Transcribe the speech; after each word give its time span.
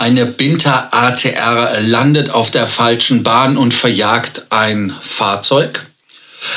Eine 0.00 0.26
Binter 0.26 0.94
ATR 0.94 1.80
landet 1.80 2.30
auf 2.30 2.52
der 2.52 2.68
falschen 2.68 3.24
Bahn 3.24 3.56
und 3.56 3.74
verjagt 3.74 4.46
ein 4.50 4.94
Fahrzeug. 5.00 5.86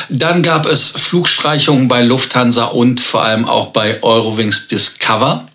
Dann 0.10 0.44
gab 0.44 0.67
es 0.67 0.91
Flugstreichungen 0.91 1.88
bei 1.88 2.04
Lufthansa 2.04 2.65
und 2.65 3.01
vor 3.01 3.23
allem 3.23 3.46
auch 3.46 3.69
bei 3.73 4.04
Eurowings 4.04 4.67
Discover. 4.67 5.47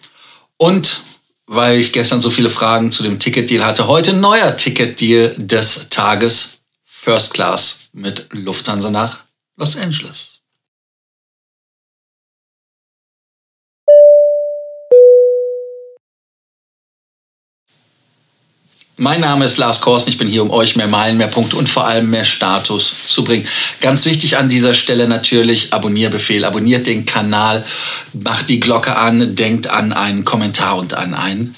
Und 0.57 1.01
weil 1.46 1.79
ich 1.79 1.93
gestern 1.93 2.21
so 2.21 2.30
viele 2.30 2.50
Fragen 2.50 2.91
zu 2.91 3.04
dem 3.04 3.21
Ticketdeal 3.21 3.64
hatte, 3.64 3.87
heute 3.87 4.12
neuer 4.12 4.57
Ticketdeal 4.57 5.37
des 5.37 5.87
Tages 5.89 6.59
First 6.84 7.34
Class 7.34 7.89
mit 7.93 8.27
Lufthansa 8.32 8.91
nach 8.91 9.21
Los 9.57 9.77
Angeles. 9.77 10.36
Mein 18.99 19.21
Name 19.21 19.45
ist 19.45 19.59
Lars 19.59 19.82
Korsen. 19.82 20.09
Ich 20.09 20.17
bin 20.17 20.27
hier, 20.27 20.43
um 20.43 20.50
euch 20.50 20.75
mehr 20.75 20.89
Meilen, 20.89 21.18
mehr 21.18 21.27
Punkte 21.27 21.57
und 21.57 21.68
vor 21.68 21.87
allem 21.87 22.09
mehr 22.09 22.25
Status 22.25 22.95
zu 23.07 23.25
bringen. 23.25 23.46
Ganz 23.82 24.07
wichtig 24.07 24.39
an 24.39 24.49
dieser 24.49 24.73
Stelle 24.73 25.07
natürlich 25.07 25.75
Abonnierbefehl. 25.75 26.46
Abonniert 26.46 26.87
den 26.87 27.04
Kanal, 27.04 27.63
macht 28.14 28.49
die 28.49 28.59
Glocke 28.59 28.96
an, 28.96 29.35
denkt 29.35 29.68
an 29.68 29.93
einen 29.93 30.25
Kommentar 30.25 30.79
und 30.79 30.95
an 30.95 31.13
ein 31.13 31.54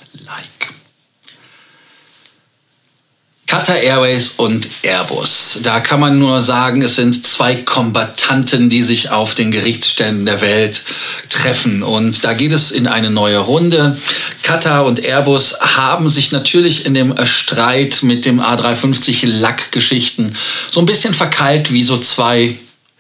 Qatar 3.49 3.79
Airways 3.79 4.35
und 4.37 4.69
Airbus. 4.83 5.61
Da 5.63 5.81
kann 5.81 6.01
man 6.01 6.19
nur 6.19 6.43
sagen, 6.43 6.83
es 6.83 6.97
sind 6.97 7.27
zwei 7.27 7.55
Kombattanten, 7.55 8.69
die 8.69 8.83
sich 8.83 9.09
auf 9.11 9.35
den 9.35 9.51
Gerichtsständen 9.51 10.27
der 10.27 10.43
Welt 10.43 10.83
treffen. 11.31 11.83
Und 11.83 12.25
da 12.25 12.35
geht 12.35 12.53
es 12.53 12.71
in 12.71 12.87
eine 12.87 13.11
neue 13.11 13.39
Runde. 13.39 13.97
Qatar 14.43 14.85
und 14.85 15.03
Airbus 15.03 15.59
haben 15.61 16.11
sich 16.11 16.31
natürlich 16.31 16.85
in 16.85 16.93
dem 16.93 17.15
Streit 17.25 18.03
mit 18.03 18.27
dem 18.27 18.39
A350 18.39 19.27
Lackgeschichten 19.27 20.37
so 20.71 20.81
ein 20.81 20.87
bisschen 20.87 21.15
verkeilt 21.15 21.73
wie 21.73 21.83
so 21.83 21.97
zwei 21.97 22.55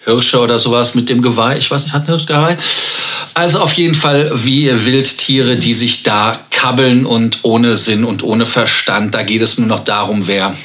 Hirsche 0.06 0.40
oder 0.40 0.58
sowas 0.58 0.94
mit 0.94 1.10
dem 1.10 1.20
Geweih. 1.20 1.58
Ich 1.58 1.70
weiß 1.70 1.84
nicht, 1.84 1.92
hat 1.92 2.04
ein 2.04 2.06
Hirsch 2.06 2.24
Geweih? 2.24 2.56
Also 3.34 3.60
auf 3.60 3.74
jeden 3.74 3.94
Fall 3.94 4.32
wie 4.44 4.70
Wildtiere, 4.86 5.56
die 5.56 5.74
sich 5.74 6.02
da 6.02 6.40
kabbeln 6.58 7.06
und 7.06 7.38
ohne 7.42 7.76
Sinn 7.76 8.04
und 8.04 8.24
ohne 8.24 8.44
Verstand. 8.44 9.14
Da 9.14 9.22
geht 9.22 9.42
es 9.42 9.58
nur 9.58 9.68
noch 9.68 9.84
darum, 9.84 10.26
wer 10.26 10.56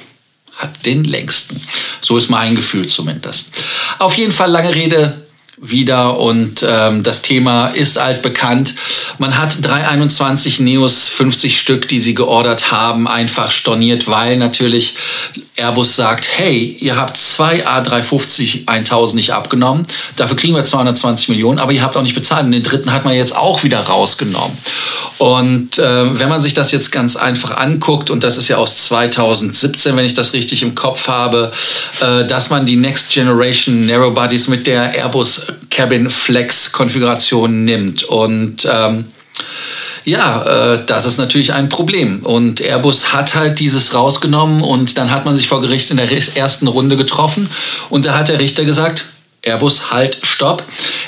hat 0.55 0.85
den 0.87 1.03
längsten. 1.03 1.61
So 2.01 2.17
ist 2.17 2.29
mein 2.29 2.55
Gefühl 2.55 2.87
zumindest. 2.87 3.63
Auf 3.99 4.15
jeden 4.15 4.31
Fall 4.31 4.49
lange 4.49 4.73
Rede, 4.73 5.22
wieder 5.63 6.19
und 6.19 6.65
ähm, 6.67 7.03
das 7.03 7.21
Thema 7.21 7.67
ist 7.67 7.97
altbekannt. 7.97 8.75
Man 9.17 9.37
hat 9.37 9.57
321 9.65 10.59
Neos, 10.59 11.07
50 11.09 11.57
Stück, 11.57 11.87
die 11.87 11.99
sie 11.99 12.13
geordert 12.13 12.71
haben, 12.71 13.07
einfach 13.07 13.49
storniert, 13.49 14.07
weil 14.07 14.37
natürlich 14.37 14.95
Airbus 15.55 15.95
sagt, 15.95 16.27
hey, 16.35 16.75
ihr 16.79 16.97
habt 16.97 17.15
zwei 17.15 17.65
A350 17.65 18.67
1000 18.67 19.15
nicht 19.15 19.31
abgenommen, 19.31 19.85
dafür 20.17 20.35
kriegen 20.35 20.55
wir 20.55 20.65
220 20.65 21.29
Millionen, 21.29 21.59
aber 21.59 21.71
ihr 21.71 21.81
habt 21.81 21.95
auch 21.95 22.01
nicht 22.01 22.15
bezahlt 22.15 22.45
und 22.45 22.51
den 22.51 22.63
dritten 22.63 22.91
hat 22.91 23.05
man 23.05 23.15
jetzt 23.15 23.35
auch 23.35 23.63
wieder 23.63 23.79
rausgenommen. 23.79 24.57
Und 25.19 25.77
äh, 25.77 26.19
wenn 26.19 26.27
man 26.27 26.41
sich 26.41 26.53
das 26.53 26.71
jetzt 26.71 26.91
ganz 26.91 27.15
einfach 27.15 27.55
anguckt, 27.55 28.09
und 28.09 28.23
das 28.23 28.35
ist 28.35 28.49
ja 28.49 28.57
aus 28.57 28.77
2017, 28.77 29.95
wenn 29.95 30.05
ich 30.05 30.13
das 30.13 30.33
richtig 30.33 30.61
im 30.63 30.75
Kopf 30.75 31.07
habe, 31.07 31.51
äh, 32.01 32.25
dass 32.25 32.49
man 32.49 32.65
die 32.65 32.75
Next 32.75 33.11
Generation 33.11 33.85
Narrow 33.85 34.13
Bodies 34.13 34.47
mit 34.47 34.67
der 34.67 34.93
Airbus 34.93 35.41
Cabin 35.69 36.09
Flex 36.09 36.71
Konfiguration 36.71 37.65
nimmt. 37.65 38.03
Und 38.03 38.67
ähm, 38.71 39.05
ja, 40.05 40.73
äh, 40.73 40.85
das 40.85 41.05
ist 41.05 41.17
natürlich 41.17 41.53
ein 41.53 41.69
Problem. 41.69 42.19
Und 42.23 42.61
Airbus 42.61 43.13
hat 43.13 43.35
halt 43.35 43.59
dieses 43.59 43.93
rausgenommen 43.93 44.61
und 44.61 44.97
dann 44.97 45.11
hat 45.11 45.25
man 45.25 45.35
sich 45.35 45.47
vor 45.47 45.61
Gericht 45.61 45.91
in 45.91 45.97
der 45.97 46.09
ersten 46.35 46.67
Runde 46.67 46.97
getroffen 46.97 47.49
und 47.89 48.05
da 48.05 48.17
hat 48.17 48.29
der 48.29 48.39
Richter 48.39 48.65
gesagt, 48.65 49.05
Airbus, 49.45 49.91
halt, 49.91 50.19
stopp. 50.23 50.63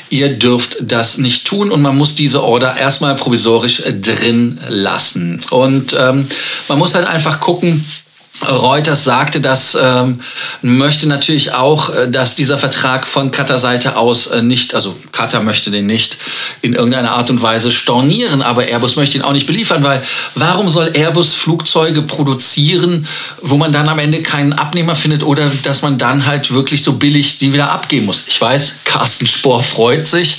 Ihr 0.10 0.38
dürft 0.38 0.78
das 0.82 1.18
nicht 1.18 1.48
tun 1.48 1.72
und 1.72 1.82
man 1.82 1.98
muss 1.98 2.16
diese 2.16 2.44
Order 2.44 2.76
erstmal 2.76 3.16
provisorisch 3.16 3.82
drin 4.02 4.60
lassen. 4.68 5.40
Und 5.52 5.96
ähm, 5.98 6.28
man 6.68 6.78
muss 6.78 6.96
halt 6.96 7.08
einfach 7.08 7.40
gucken, 7.40 7.86
Reuters 8.48 9.04
sagte, 9.04 9.40
dass 9.40 9.78
ähm, 9.82 10.20
möchte 10.62 11.08
natürlich 11.08 11.54
auch, 11.54 11.90
äh, 11.90 12.10
dass 12.10 12.36
dieser 12.36 12.58
Vertrag 12.58 13.08
von 13.08 13.32
Katar 13.32 13.60
Seite 13.60 13.96
aus 13.96 14.28
äh, 14.28 14.42
nicht, 14.42 14.76
also 14.76 14.96
Katar 15.14 15.42
möchte 15.42 15.72
den 15.72 15.86
nicht 15.86 16.18
in 16.62 16.74
irgendeiner 16.74 17.12
Art 17.12 17.30
und 17.30 17.42
Weise 17.42 17.72
stornieren, 17.72 18.42
aber 18.42 18.66
Airbus 18.66 18.98
möchte 18.98 19.18
ihn 19.18 19.24
auch 19.24 19.32
nicht 19.32 19.48
beliefern, 19.48 19.84
weil 19.84 20.04
warum 20.36 20.70
soll 20.70 20.92
Airbus 20.94 21.34
Flugzeuge 21.34 22.02
produzieren, 22.02 23.08
wo 23.42 23.56
man 23.56 23.72
dann 23.72 23.88
am 23.88 24.00
Ende 24.00 24.22
keinen 24.22 24.54
Abnehmer 24.54 24.96
findet 24.96 25.24
oder 25.24 25.50
dass 25.64 25.82
man 25.82 25.98
dann 25.98 26.26
halt 26.26 26.52
wirklich 26.52 26.84
so 26.84 26.94
billig 26.94 27.38
die 27.38 27.54
wieder 27.54 27.72
abgeben 27.72 28.06
muss? 28.06 28.24
Ich 28.28 28.40
weiß, 28.40 28.76
Carsten 28.84 29.28
Spohr 29.28 29.64
freut 29.64 30.06
sich, 30.06 30.38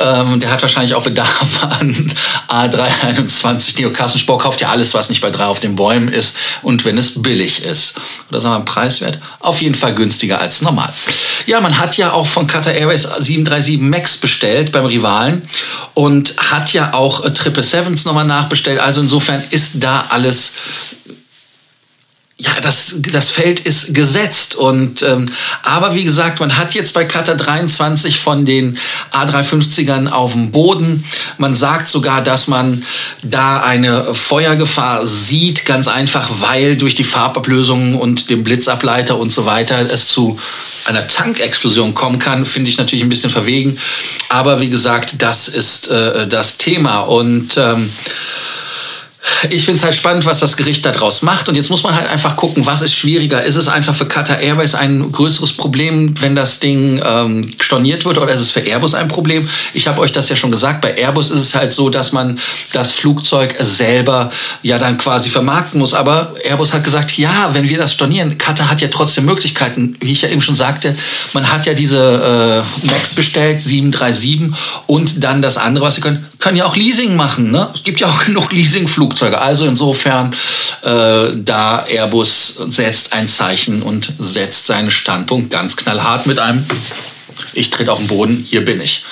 ähm, 0.00 0.38
der 0.38 0.50
hat 0.50 0.62
wahrscheinlich 0.62 0.94
auch 0.94 1.02
Bedarf 1.02 1.62
an 1.80 2.12
A321 2.48 3.78
Neo. 3.78 3.90
Carsten 3.90 4.18
Spohr 4.18 4.38
kauft 4.38 4.60
ja 4.60 4.68
alles, 4.68 4.94
was 4.94 5.08
nicht 5.08 5.22
bei 5.22 5.30
drei 5.30 5.44
auf 5.44 5.60
den 5.60 5.76
Bäumen 5.76 6.08
ist 6.08 6.36
und 6.62 6.84
wenn 6.84 6.98
es 6.98 7.20
billig 7.22 7.37
billig 7.38 7.64
ist. 7.64 7.94
Oder 8.30 8.40
sagen 8.40 8.60
wir 8.60 8.64
preiswert? 8.64 9.18
Auf 9.38 9.62
jeden 9.62 9.74
Fall 9.74 9.94
günstiger 9.94 10.40
als 10.40 10.60
normal. 10.60 10.92
Ja, 11.46 11.60
man 11.60 11.78
hat 11.78 11.96
ja 11.96 12.12
auch 12.12 12.26
von 12.26 12.46
Qatar 12.46 12.74
Airways 12.74 13.02
737 13.02 13.80
MAX 13.80 14.16
bestellt 14.16 14.72
beim 14.72 14.84
Rivalen 14.86 15.42
und 15.94 16.34
hat 16.50 16.72
ja 16.72 16.94
auch 16.94 17.24
äh, 17.24 17.32
Triple 17.32 17.62
Sevens 17.62 18.04
nochmal 18.04 18.24
nachbestellt. 18.24 18.80
Also 18.80 19.00
insofern 19.00 19.42
ist 19.50 19.74
da 19.76 20.06
alles 20.10 20.54
ja, 22.40 22.52
das, 22.60 22.94
das 23.10 23.30
Feld 23.30 23.58
ist 23.58 23.94
gesetzt. 23.94 24.54
Und, 24.54 25.02
ähm, 25.02 25.26
aber 25.64 25.96
wie 25.96 26.04
gesagt, 26.04 26.38
man 26.38 26.56
hat 26.56 26.72
jetzt 26.72 26.94
bei 26.94 27.04
Qatar 27.04 27.34
23 27.34 28.20
von 28.20 28.44
den 28.44 28.78
A350ern 29.12 30.08
auf 30.08 30.32
dem 30.32 30.52
Boden. 30.52 31.04
Man 31.36 31.54
sagt 31.54 31.88
sogar, 31.88 32.22
dass 32.22 32.46
man 32.46 32.84
da 33.24 33.60
eine 33.62 34.14
Feuergefahr 34.14 35.04
sieht, 35.04 35.64
ganz 35.64 35.88
einfach, 35.88 36.30
weil 36.38 36.76
durch 36.76 36.94
die 36.94 37.02
Farbablösung 37.02 37.98
und 37.98 38.30
dem 38.30 38.44
Blitzableiter 38.44 39.18
und 39.18 39.32
so 39.32 39.44
weiter 39.44 39.90
es 39.90 40.06
zu 40.06 40.38
einer 40.84 41.08
Tankexplosion 41.08 41.92
kommen 41.94 42.20
kann, 42.20 42.46
finde 42.46 42.70
ich 42.70 42.78
natürlich 42.78 43.04
ein 43.04 43.08
bisschen 43.08 43.30
verwegen. 43.30 43.76
Aber 44.28 44.60
wie 44.60 44.68
gesagt, 44.68 45.22
das 45.22 45.48
ist 45.48 45.88
äh, 45.88 46.28
das 46.28 46.56
Thema. 46.56 47.00
Und 47.00 47.56
ähm, 47.56 47.90
ich 49.50 49.64
finde 49.64 49.78
es 49.78 49.84
halt 49.84 49.94
spannend, 49.94 50.24
was 50.26 50.40
das 50.40 50.56
Gericht 50.56 50.84
daraus 50.84 51.22
macht. 51.22 51.48
Und 51.48 51.54
jetzt 51.54 51.70
muss 51.70 51.82
man 51.82 51.94
halt 51.94 52.08
einfach 52.08 52.36
gucken, 52.36 52.66
was 52.66 52.82
ist 52.82 52.94
schwieriger. 52.94 53.42
Ist 53.42 53.56
es 53.56 53.68
einfach 53.68 53.94
für 53.94 54.06
Qatar 54.06 54.40
Airways 54.40 54.74
ein 54.74 55.10
größeres 55.10 55.52
Problem, 55.52 56.14
wenn 56.20 56.34
das 56.34 56.60
Ding 56.60 57.00
ähm, 57.04 57.52
storniert 57.60 58.04
wird, 58.04 58.18
oder 58.18 58.32
ist 58.32 58.40
es 58.40 58.50
für 58.50 58.60
Airbus 58.60 58.94
ein 58.94 59.08
Problem? 59.08 59.48
Ich 59.74 59.88
habe 59.88 60.00
euch 60.00 60.12
das 60.12 60.28
ja 60.28 60.36
schon 60.36 60.50
gesagt. 60.50 60.80
Bei 60.80 60.96
Airbus 60.96 61.30
ist 61.30 61.40
es 61.40 61.54
halt 61.54 61.72
so, 61.72 61.90
dass 61.90 62.12
man 62.12 62.38
das 62.72 62.92
Flugzeug 62.92 63.54
selber 63.60 64.30
ja 64.62 64.78
dann 64.78 64.98
quasi 64.98 65.28
vermarkten 65.28 65.80
muss. 65.80 65.94
Aber 65.94 66.34
Airbus 66.44 66.72
hat 66.72 66.84
gesagt, 66.84 67.16
ja, 67.16 67.50
wenn 67.52 67.68
wir 67.68 67.78
das 67.78 67.92
stornieren, 67.92 68.38
Qatar 68.38 68.70
hat 68.70 68.80
ja 68.80 68.88
trotzdem 68.88 69.24
Möglichkeiten. 69.24 69.96
Wie 70.00 70.12
ich 70.12 70.22
ja 70.22 70.28
eben 70.28 70.42
schon 70.42 70.54
sagte, 70.54 70.96
man 71.32 71.50
hat 71.52 71.66
ja 71.66 71.74
diese 71.74 72.64
äh, 72.84 72.86
Max 72.86 73.14
bestellt, 73.14 73.60
737 73.60 74.52
und 74.86 75.24
dann 75.24 75.42
das 75.42 75.56
andere, 75.56 75.84
was 75.84 75.94
sie 75.94 76.00
können, 76.00 76.24
können 76.38 76.56
ja 76.56 76.66
auch 76.66 76.76
Leasing 76.76 77.16
machen. 77.16 77.50
Ne? 77.50 77.68
Es 77.74 77.82
gibt 77.82 78.00
ja 78.00 78.08
auch 78.08 78.24
genug 78.26 78.52
Leasing-Flugzeuge. 78.52 79.40
Also 79.40 79.66
insofern, 79.66 80.34
äh, 80.82 81.30
da 81.36 81.84
Airbus 81.88 82.60
setzt 82.68 83.12
ein 83.12 83.28
Zeichen 83.28 83.82
und 83.82 84.12
setzt 84.18 84.66
seinen 84.66 84.90
Standpunkt 84.90 85.50
ganz 85.50 85.76
knallhart 85.76 86.26
mit 86.26 86.38
einem, 86.38 86.64
ich 87.54 87.70
trete 87.70 87.92
auf 87.92 87.98
den 87.98 88.06
Boden, 88.06 88.44
hier 88.46 88.64
bin 88.64 88.80
ich. 88.80 89.04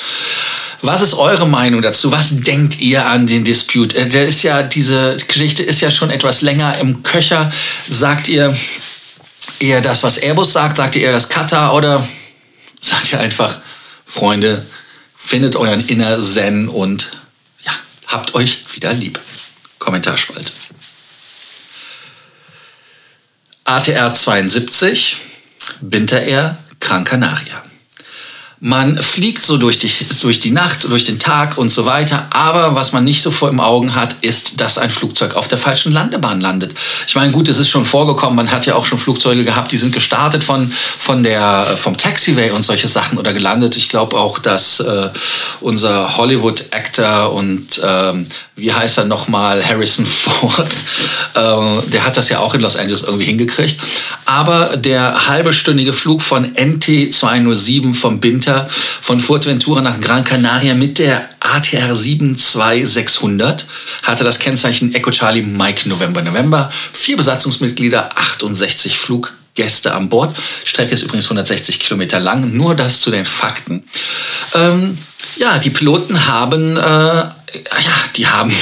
Was 0.83 1.01
ist 1.01 1.15
eure 1.15 1.49
Meinung 1.49 1.83
dazu? 1.83 2.13
Was 2.13 2.37
denkt 2.43 2.81
ihr 2.81 3.07
an 3.07 3.27
den 3.27 3.45
Dispute? 3.45 3.97
Äh, 3.97 4.09
der 4.09 4.27
ist 4.27 4.43
ja, 4.43 4.63
diese 4.63 5.17
Geschichte 5.27 5.63
ist 5.63 5.81
ja 5.81 5.91
schon 5.91 6.11
etwas 6.11 6.43
länger 6.43 6.79
im 6.79 7.03
Köcher. 7.03 7.51
Sagt 7.89 8.29
ihr 8.29 8.57
eher 9.59 9.81
das, 9.81 10.03
was 10.03 10.19
Airbus 10.19 10.53
sagt? 10.53 10.77
Sagt 10.77 10.97
ihr 10.97 11.03
eher 11.03 11.13
das 11.13 11.29
Qatar 11.29 11.75
oder 11.75 12.07
sagt 12.81 13.13
ihr 13.13 13.21
einfach, 13.21 13.59
Freunde, 14.05 14.65
findet 15.27 15.57
euren 15.57 15.85
inner 15.89 16.23
Zen 16.23 16.69
und 16.69 17.11
ja, 17.65 17.73
habt 18.07 18.35
euch 18.35 18.65
wieder 18.75 18.93
lieb. 18.93 19.19
Kommentarspalte. 19.81 20.53
ATR 23.65 24.15
72, 24.15 25.17
Binter 25.81 26.23
Air, 26.23 26.57
Gran 26.79 27.05
Canaria. 27.05 27.66
Man 28.59 28.97
fliegt 29.03 29.45
so 29.45 29.59
durch 29.59 29.79
die, 29.79 29.91
durch 30.23 30.41
die 30.41 30.51
Nacht, 30.51 30.85
durch 30.85 31.05
den 31.05 31.19
Tag 31.19 31.59
und 31.59 31.69
so 31.69 31.85
weiter. 31.85 32.27
Aber 32.31 32.75
was 32.75 32.93
man 32.93 33.05
nicht 33.05 33.23
so 33.23 33.31
vor 33.31 33.51
im 33.51 33.61
Augen 33.61 33.95
hat, 33.95 34.17
ist, 34.23 34.61
dass 34.61 34.79
ein 34.79 34.89
Flugzeug 34.89 35.37
auf 35.37 35.49
der 35.49 35.59
falschen 35.59 35.93
Landebahn 35.93 36.41
landet. 36.41 36.73
Ich 37.07 37.15
meine, 37.15 37.33
gut, 37.33 37.49
es 37.49 37.59
ist 37.59 37.69
schon 37.69 37.85
vorgekommen. 37.85 38.35
Man 38.35 38.51
hat 38.51 38.65
ja 38.65 38.75
auch 38.75 38.87
schon 38.87 38.99
Flugzeuge 38.99 39.45
gehabt, 39.45 39.73
die 39.73 39.77
sind 39.77 39.93
gestartet 39.93 40.43
von, 40.43 40.71
von 40.71 41.23
der, 41.23 41.77
vom 41.77 41.99
Taxiway 41.99 42.51
und 42.51 42.63
solche 42.63 42.89
Sachen 42.89 43.19
oder 43.19 43.35
gelandet. 43.35 43.77
Ich 43.77 43.91
glaube 43.91 44.17
auch, 44.17 44.39
dass 44.39 44.81
äh, 44.81 45.11
unser 45.61 46.17
Hollywood-Actor 46.17 47.33
und 47.33 47.81
ähm, 47.85 48.27
wie 48.57 48.73
heißt 48.73 48.99
er 48.99 49.05
nochmal, 49.05 49.65
Harrison 49.65 50.07
Ford, 50.07 50.73
Äh, 51.37 51.83
der 51.89 52.05
hat 52.05 52.17
das 52.17 52.31
ja 52.31 52.39
auch 52.39 52.55
in 52.55 52.63
Los 52.63 52.77
Angeles 52.77 53.03
irgendwie 53.03 53.27
hingekriegt. 53.27 53.79
Aber 54.25 54.77
der 54.79 55.29
halbestündige 55.29 55.93
Flug 55.93 56.23
von 56.23 56.55
NT 56.55 57.13
207 57.13 57.93
vom 57.93 58.21
Binter 58.21 58.67
von 58.69 59.21
Fuerteventura 59.21 59.83
nach 59.83 60.01
Gran 60.01 60.25
Canaria 60.25 60.75
mit 60.75 60.99
der 60.99 61.29
ATR 61.41 61.95
72600 61.95 63.67
hatte 64.03 64.25
das 64.25 64.39
Kennzeichen 64.39 64.95
Echo 64.95 65.11
Charlie 65.11 65.43
Mike 65.43 65.89
November 65.89 66.23
November. 66.23 66.73
Vier 66.93 67.19
Besatzungsmitglieder, 67.19 68.17
68 68.17 68.99
Fluggäste 68.99 69.93
an 69.93 70.09
Bord. 70.09 70.35
Strecke 70.65 70.95
ist 70.95 71.03
übrigens 71.03 71.27
160 71.27 71.79
Kilometer 71.81 72.19
lang. 72.19 72.57
Nur 72.57 72.75
das 72.75 73.03
zu 73.03 73.11
den 73.11 73.27
Fakten. 73.27 73.85
Ähm, 74.55 74.97
ja, 75.37 75.59
die 75.59 75.71
Piloten 75.71 76.27
haben, 76.27 76.79
äh, 76.79 77.25
ja, 77.65 77.93
die 78.17 78.27
haben 78.27 78.53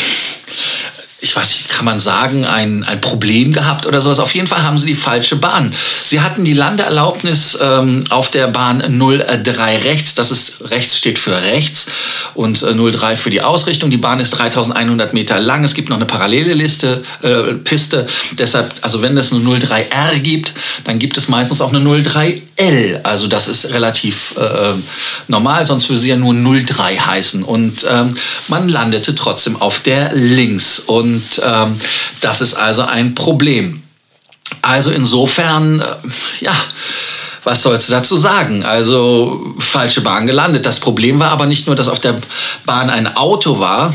ich 1.24 1.34
weiß 1.34 1.48
nicht, 1.48 1.68
kann 1.70 1.86
man 1.86 1.98
sagen, 1.98 2.44
ein, 2.44 2.84
ein 2.84 3.00
Problem 3.00 3.54
gehabt 3.54 3.86
oder 3.86 4.02
sowas. 4.02 4.18
Auf 4.18 4.34
jeden 4.34 4.46
Fall 4.46 4.62
haben 4.62 4.76
sie 4.76 4.86
die 4.86 4.94
falsche 4.94 5.36
Bahn. 5.36 5.74
Sie 6.04 6.20
hatten 6.20 6.44
die 6.44 6.52
Landeerlaubnis 6.52 7.58
ähm, 7.60 8.04
auf 8.10 8.30
der 8.30 8.48
Bahn 8.48 8.80
03 8.80 9.78
rechts. 9.78 10.14
Das 10.14 10.30
ist 10.30 10.56
rechts 10.70 10.98
steht 10.98 11.18
für 11.18 11.34
rechts 11.42 11.86
und 12.34 12.62
äh, 12.62 12.74
03 12.74 13.16
für 13.16 13.30
die 13.30 13.40
Ausrichtung. 13.40 13.90
Die 13.90 13.96
Bahn 13.96 14.20
ist 14.20 14.32
3100 14.32 15.14
Meter 15.14 15.40
lang. 15.40 15.64
Es 15.64 15.72
gibt 15.72 15.88
noch 15.88 15.96
eine 15.96 16.04
parallele 16.04 16.52
Liste, 16.52 17.02
äh, 17.22 17.54
Piste. 17.54 18.06
Deshalb, 18.32 18.74
also 18.82 19.00
wenn 19.00 19.16
es 19.16 19.32
eine 19.32 19.40
03R 19.40 20.18
gibt, 20.18 20.52
dann 20.84 20.98
gibt 20.98 21.16
es 21.16 21.28
meistens 21.28 21.62
auch 21.62 21.72
eine 21.72 21.80
03L. 21.80 23.02
Also 23.02 23.28
das 23.28 23.48
ist 23.48 23.70
relativ 23.70 24.34
äh, 24.36 24.74
normal, 25.28 25.64
sonst 25.64 25.88
würde 25.88 26.00
sie 26.00 26.10
ja 26.10 26.16
nur 26.16 26.34
03 26.34 26.96
heißen. 26.98 27.42
Und 27.42 27.86
ähm, 27.90 28.14
man 28.48 28.68
landete 28.68 29.14
trotzdem 29.14 29.56
auf 29.56 29.80
der 29.80 30.12
links. 30.14 30.80
Und 30.80 31.13
und 31.14 31.40
ähm, 31.44 31.76
das 32.20 32.40
ist 32.40 32.54
also 32.54 32.82
ein 32.82 33.14
Problem. 33.14 33.82
Also 34.62 34.90
insofern, 34.90 35.80
äh, 35.80 35.84
ja, 36.40 36.52
was 37.44 37.62
sollst 37.62 37.88
du 37.88 37.92
dazu 37.92 38.16
sagen? 38.16 38.64
Also 38.64 39.54
falsche 39.58 40.00
Bahn 40.00 40.26
gelandet. 40.26 40.66
Das 40.66 40.80
Problem 40.80 41.20
war 41.20 41.30
aber 41.30 41.46
nicht 41.46 41.66
nur, 41.66 41.76
dass 41.76 41.88
auf 41.88 42.00
der 42.00 42.16
Bahn 42.66 42.90
ein 42.90 43.16
Auto 43.16 43.60
war, 43.60 43.94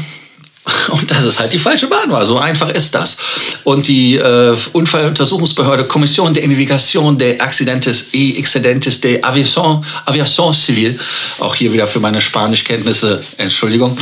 und 0.89 1.10
dass 1.10 1.24
es 1.24 1.39
halt 1.39 1.54
die 1.54 1.57
falsche 1.57 1.88
Bahn 1.88 2.12
war. 2.12 2.25
So 2.25 2.38
einfach 2.38 2.69
ist 2.69 2.95
das. 2.95 3.18
Und 3.63 3.88
die 3.88 4.16
äh, 4.16 4.56
Unfalluntersuchungsbehörde 4.74 5.86
Kommission 5.86 6.33
de 6.33 6.44
Investigation 6.44 7.18
de 7.18 7.39
Accidentes 7.39 8.07
y 8.13 8.38
Excedentes 8.38 9.01
de 9.01 9.21
Aviación, 9.24 9.83
Aviación 10.06 10.54
Civil, 10.54 11.00
auch 11.39 11.56
hier 11.56 11.71
wieder 11.74 11.88
für 11.88 12.00
meine 12.00 12.21
Spanischkenntnisse, 12.21 13.21
Entschuldigung, 13.38 13.98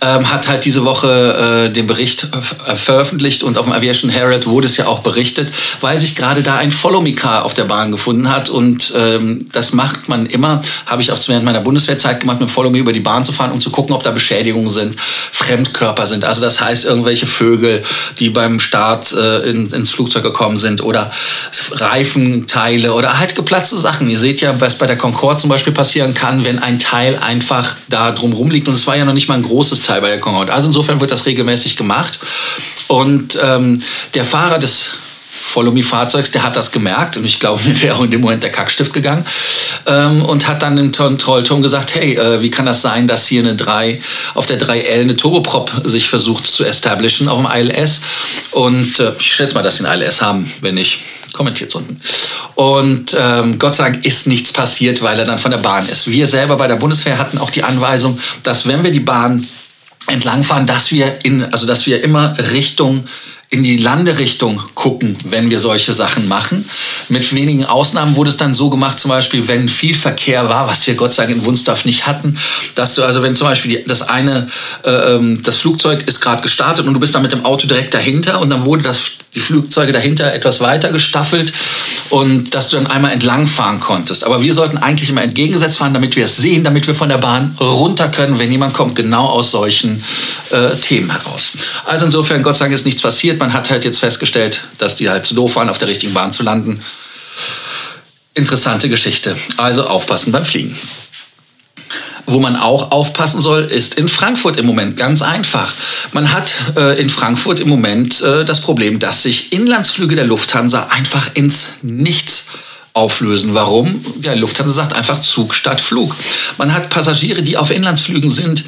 ähm, 0.00 0.32
hat 0.32 0.48
halt 0.48 0.64
diese 0.64 0.84
Woche 0.84 1.66
äh, 1.68 1.70
den 1.70 1.86
Bericht 1.86 2.28
äh, 2.66 2.76
veröffentlicht 2.76 3.42
und 3.42 3.58
auf 3.58 3.66
dem 3.66 3.72
Aviation 3.72 4.10
Herald 4.10 4.46
wurde 4.46 4.66
es 4.66 4.76
ja 4.76 4.86
auch 4.86 5.00
berichtet, 5.00 5.52
weil 5.80 5.98
sich 5.98 6.14
gerade 6.14 6.42
da 6.42 6.56
ein 6.56 6.70
Follow-Me-Car 6.70 7.44
auf 7.44 7.54
der 7.54 7.64
Bahn 7.64 7.92
gefunden 7.92 8.28
hat 8.28 8.50
und 8.50 8.92
ähm, 8.96 9.46
das 9.52 9.72
macht 9.72 10.08
man 10.08 10.26
immer, 10.26 10.60
habe 10.86 11.02
ich 11.02 11.12
auch 11.12 11.18
während 11.26 11.44
meiner 11.44 11.60
Bundeswehrzeit 11.60 12.20
gemacht, 12.20 12.40
mit 12.40 12.50
Follow-Me 12.50 12.78
über 12.78 12.92
die 12.92 13.00
Bahn 13.00 13.24
zu 13.24 13.32
fahren, 13.32 13.52
um 13.52 13.60
zu 13.60 13.70
gucken, 13.70 13.94
ob 13.94 14.02
da 14.02 14.10
Beschädigungen 14.10 14.70
sind, 14.70 14.96
Fremdkörper 14.98 16.01
sind. 16.06 16.24
Also 16.24 16.40
das 16.40 16.60
heißt, 16.60 16.84
irgendwelche 16.84 17.26
Vögel, 17.26 17.82
die 18.18 18.30
beim 18.30 18.58
Start 18.58 19.12
äh, 19.12 19.48
in, 19.48 19.70
ins 19.70 19.90
Flugzeug 19.90 20.24
gekommen 20.24 20.56
sind 20.56 20.82
oder 20.82 21.12
Reifenteile 21.70 22.92
oder 22.92 23.18
halt 23.20 23.36
geplatzte 23.36 23.78
Sachen. 23.78 24.10
Ihr 24.10 24.18
seht 24.18 24.40
ja, 24.40 24.60
was 24.60 24.76
bei 24.78 24.86
der 24.86 24.98
Concorde 24.98 25.38
zum 25.38 25.48
Beispiel 25.48 25.72
passieren 25.72 26.14
kann, 26.14 26.44
wenn 26.44 26.58
ein 26.58 26.80
Teil 26.80 27.18
einfach 27.18 27.76
da 27.88 28.10
drumherum 28.10 28.50
liegt 28.50 28.66
und 28.66 28.74
es 28.74 28.86
war 28.86 28.96
ja 28.96 29.04
noch 29.04 29.14
nicht 29.14 29.28
mal 29.28 29.34
ein 29.34 29.42
großes 29.42 29.82
Teil 29.82 29.92
Teil 29.92 30.00
bei 30.00 30.08
der 30.08 30.20
Concorde. 30.20 30.52
Also 30.52 30.68
insofern 30.68 31.00
wird 31.00 31.10
das 31.10 31.26
regelmäßig 31.26 31.76
gemacht. 31.76 32.18
Und 32.88 33.38
ähm, 33.42 33.82
der 34.14 34.24
Fahrer 34.24 34.58
des 34.58 34.92
Follow-Me-Fahrzeugs, 35.52 36.30
der 36.30 36.42
hat 36.42 36.56
das 36.56 36.72
gemerkt 36.72 37.16
und 37.16 37.24
ich 37.24 37.38
glaube, 37.38 37.62
mir 37.66 37.80
wäre 37.80 37.96
auch 37.96 38.02
in 38.02 38.10
dem 38.10 38.20
Moment 38.20 38.42
der 38.42 38.50
Kackstift 38.50 38.92
gegangen 38.92 39.24
ähm, 39.86 40.22
und 40.22 40.48
hat 40.48 40.62
dann 40.62 40.78
im 40.78 40.92
Trollton 40.92 41.62
gesagt, 41.62 41.94
hey, 41.94 42.16
äh, 42.16 42.40
wie 42.40 42.50
kann 42.50 42.66
das 42.66 42.82
sein, 42.82 43.06
dass 43.06 43.26
hier 43.26 43.42
eine 43.42 43.54
3, 43.54 44.00
auf 44.34 44.46
der 44.46 44.58
3L 44.58 45.02
eine 45.02 45.16
Turboprop 45.16 45.70
sich 45.84 46.08
versucht 46.08 46.46
zu 46.46 46.64
establishen 46.64 47.28
auf 47.28 47.38
dem 47.38 47.48
ILS 47.50 48.00
und 48.52 48.98
äh, 48.98 49.12
ich 49.18 49.34
schätze 49.34 49.54
mal, 49.54 49.62
dass 49.62 49.76
sie 49.76 49.86
ein 49.86 50.00
ILS 50.00 50.22
haben, 50.22 50.50
wenn 50.60 50.74
nicht, 50.74 51.00
kommentiert 51.32 51.74
unten. 51.74 51.98
Und 52.54 53.16
ähm, 53.18 53.58
Gott 53.58 53.74
sei 53.74 53.90
Dank 53.90 54.04
ist 54.04 54.26
nichts 54.26 54.52
passiert, 54.52 55.00
weil 55.00 55.18
er 55.18 55.24
dann 55.24 55.38
von 55.38 55.50
der 55.50 55.58
Bahn 55.58 55.88
ist. 55.88 56.06
Wir 56.06 56.26
selber 56.26 56.56
bei 56.56 56.68
der 56.68 56.76
Bundeswehr 56.76 57.18
hatten 57.18 57.38
auch 57.38 57.50
die 57.50 57.64
Anweisung, 57.64 58.18
dass 58.42 58.66
wenn 58.66 58.84
wir 58.84 58.90
die 58.90 59.00
Bahn 59.00 59.46
entlangfahren, 60.08 60.66
dass 60.66 60.90
wir 60.90 61.18
in, 61.22 61.44
also 61.52 61.66
dass 61.66 61.86
wir 61.86 62.02
immer 62.02 62.36
Richtung 62.52 63.06
in 63.52 63.62
die 63.62 63.76
Landerichtung 63.76 64.62
gucken, 64.74 65.14
wenn 65.24 65.50
wir 65.50 65.58
solche 65.58 65.92
Sachen 65.92 66.26
machen. 66.26 66.64
Mit 67.10 67.34
wenigen 67.34 67.66
Ausnahmen 67.66 68.16
wurde 68.16 68.30
es 68.30 68.38
dann 68.38 68.54
so 68.54 68.70
gemacht, 68.70 68.98
zum 68.98 69.10
Beispiel, 69.10 69.46
wenn 69.46 69.68
viel 69.68 69.94
Verkehr 69.94 70.48
war, 70.48 70.68
was 70.68 70.86
wir 70.86 70.94
Gott 70.94 71.12
sei 71.12 71.26
Dank 71.26 71.36
in 71.36 71.44
Wunsdorf 71.44 71.84
nicht 71.84 72.06
hatten, 72.06 72.38
dass 72.76 72.94
du 72.94 73.02
also, 73.02 73.22
wenn 73.22 73.34
zum 73.34 73.46
Beispiel 73.46 73.84
das 73.86 74.00
eine, 74.00 74.48
äh, 74.84 74.90
ähm, 74.90 75.42
das 75.42 75.58
Flugzeug 75.58 76.04
ist 76.08 76.20
gerade 76.20 76.40
gestartet 76.42 76.86
und 76.86 76.94
du 76.94 77.00
bist 77.00 77.14
dann 77.14 77.20
mit 77.20 77.32
dem 77.32 77.44
Auto 77.44 77.66
direkt 77.66 77.92
dahinter 77.92 78.40
und 78.40 78.48
dann 78.48 78.64
wurde 78.64 78.84
das, 78.84 79.02
die 79.34 79.40
Flugzeuge 79.40 79.92
dahinter 79.92 80.32
etwas 80.32 80.60
weiter 80.60 80.90
gestaffelt 80.90 81.52
und 82.12 82.54
dass 82.54 82.68
du 82.68 82.76
dann 82.76 82.86
einmal 82.86 83.10
entlangfahren 83.10 83.80
konntest. 83.80 84.24
Aber 84.24 84.42
wir 84.42 84.52
sollten 84.52 84.76
eigentlich 84.76 85.08
immer 85.08 85.22
entgegengesetzt 85.22 85.78
fahren, 85.78 85.94
damit 85.94 86.14
wir 86.14 86.26
es 86.26 86.36
sehen, 86.36 86.62
damit 86.62 86.86
wir 86.86 86.94
von 86.94 87.08
der 87.08 87.16
Bahn 87.16 87.56
runter 87.58 88.08
können, 88.08 88.38
wenn 88.38 88.52
jemand 88.52 88.74
kommt, 88.74 88.96
genau 88.96 89.28
aus 89.28 89.50
solchen 89.50 90.04
äh, 90.50 90.76
Themen 90.76 91.10
heraus. 91.10 91.52
Also 91.86 92.04
insofern, 92.04 92.42
Gott 92.42 92.56
sei 92.56 92.66
Dank 92.66 92.74
ist 92.74 92.84
nichts 92.84 93.00
passiert 93.00 93.40
man 93.40 93.54
hat 93.54 93.70
halt 93.70 93.86
jetzt 93.86 93.98
festgestellt, 93.98 94.62
dass 94.76 94.96
die 94.96 95.08
halt 95.08 95.24
zu 95.24 95.34
doof 95.34 95.56
waren, 95.56 95.70
auf 95.70 95.78
der 95.78 95.88
richtigen 95.88 96.12
Bahn 96.12 96.32
zu 96.32 96.42
landen. 96.42 96.82
Interessante 98.34 98.90
Geschichte. 98.90 99.34
Also 99.56 99.84
aufpassen 99.84 100.32
beim 100.32 100.44
Fliegen. 100.44 100.78
Wo 102.26 102.38
man 102.38 102.56
auch 102.56 102.92
aufpassen 102.92 103.40
soll, 103.40 103.64
ist 103.64 103.94
in 103.94 104.08
Frankfurt 104.08 104.56
im 104.56 104.66
Moment. 104.66 104.96
Ganz 104.96 105.22
einfach. 105.22 105.72
Man 106.12 106.32
hat 106.32 106.52
äh, 106.76 107.00
in 107.00 107.10
Frankfurt 107.10 107.58
im 107.60 107.68
Moment 107.68 108.20
äh, 108.22 108.44
das 108.44 108.60
Problem, 108.60 108.98
dass 108.98 109.22
sich 109.22 109.52
Inlandsflüge 109.52 110.14
der 110.14 110.26
Lufthansa 110.26 110.88
einfach 110.90 111.30
ins 111.34 111.66
Nichts 111.82 112.46
auflösen. 112.94 113.54
Warum? 113.54 114.04
Ja, 114.20 114.34
Lufthansa 114.34 114.72
sagt 114.72 114.94
einfach 114.94 115.20
Zug 115.20 115.54
statt 115.54 115.80
Flug. 115.80 116.14
Man 116.58 116.72
hat 116.74 116.90
Passagiere, 116.90 117.42
die 117.42 117.56
auf 117.56 117.70
Inlandsflügen 117.70 118.30
sind, 118.30 118.64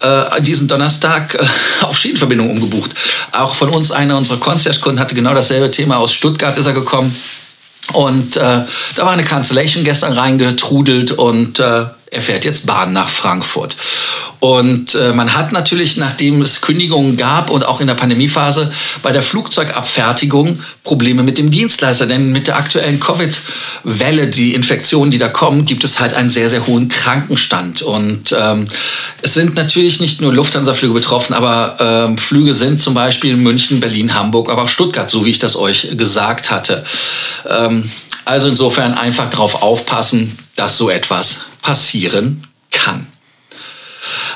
äh, 0.00 0.42
diesen 0.42 0.68
Donnerstag 0.68 1.34
äh, 1.34 1.46
auf 1.84 1.98
Schienenverbindung 1.98 2.50
umgebucht. 2.50 2.90
Auch 3.32 3.54
von 3.54 3.70
uns, 3.70 3.92
einer 3.92 4.16
unserer 4.16 4.38
Concierge-Kunden 4.38 5.00
hatte 5.00 5.14
genau 5.14 5.34
dasselbe 5.34 5.70
Thema. 5.70 5.98
Aus 5.98 6.12
Stuttgart 6.12 6.56
ist 6.56 6.66
er 6.66 6.72
gekommen. 6.72 7.14
Und 7.92 8.36
äh, 8.36 8.40
da 8.94 9.04
war 9.04 9.10
eine 9.10 9.24
Cancellation 9.24 9.84
gestern 9.84 10.12
reingetrudelt 10.12 11.12
und 11.12 11.58
äh, 11.58 11.86
er 12.10 12.22
fährt 12.22 12.44
jetzt 12.44 12.66
Bahn 12.66 12.92
nach 12.92 13.08
Frankfurt. 13.08 13.76
Und 14.40 14.94
äh, 14.94 15.12
man 15.12 15.34
hat 15.34 15.52
natürlich, 15.52 15.96
nachdem 15.96 16.40
es 16.40 16.60
Kündigungen 16.60 17.16
gab 17.16 17.50
und 17.50 17.64
auch 17.64 17.80
in 17.80 17.86
der 17.86 17.94
Pandemiephase 17.94 18.70
bei 19.02 19.12
der 19.12 19.22
Flugzeugabfertigung 19.22 20.60
Probleme 20.82 21.22
mit 21.22 21.38
dem 21.38 21.50
Dienstleister. 21.50 22.06
Denn 22.06 22.32
mit 22.32 22.46
der 22.46 22.56
aktuellen 22.56 22.98
Covid-Welle, 22.98 24.28
die 24.28 24.54
Infektionen, 24.54 25.10
die 25.10 25.18
da 25.18 25.28
kommen, 25.28 25.66
gibt 25.66 25.84
es 25.84 26.00
halt 26.00 26.14
einen 26.14 26.30
sehr, 26.30 26.48
sehr 26.48 26.66
hohen 26.66 26.88
Krankenstand. 26.88 27.82
Und 27.82 28.34
ähm, 28.36 28.64
es 29.22 29.34
sind 29.34 29.54
natürlich 29.54 30.00
nicht 30.00 30.20
nur 30.20 30.32
Lufthansa-Flüge 30.32 30.94
betroffen, 30.94 31.34
aber 31.34 31.76
ähm, 31.78 32.18
Flüge 32.18 32.54
sind 32.54 32.80
zum 32.80 32.94
Beispiel 32.94 33.32
in 33.32 33.42
München, 33.42 33.78
Berlin, 33.78 34.14
Hamburg, 34.14 34.50
aber 34.50 34.62
auch 34.62 34.68
Stuttgart, 34.68 35.08
so 35.08 35.26
wie 35.26 35.30
ich 35.30 35.38
das 35.38 35.54
euch 35.54 35.88
gesagt 35.96 36.50
hatte. 36.50 36.82
Ähm, 37.46 37.88
also 38.24 38.48
insofern 38.48 38.94
einfach 38.94 39.28
darauf 39.28 39.62
aufpassen, 39.62 40.36
dass 40.56 40.76
so 40.76 40.88
etwas 40.88 41.40
passieren 41.62 42.46
kann. 42.70 43.06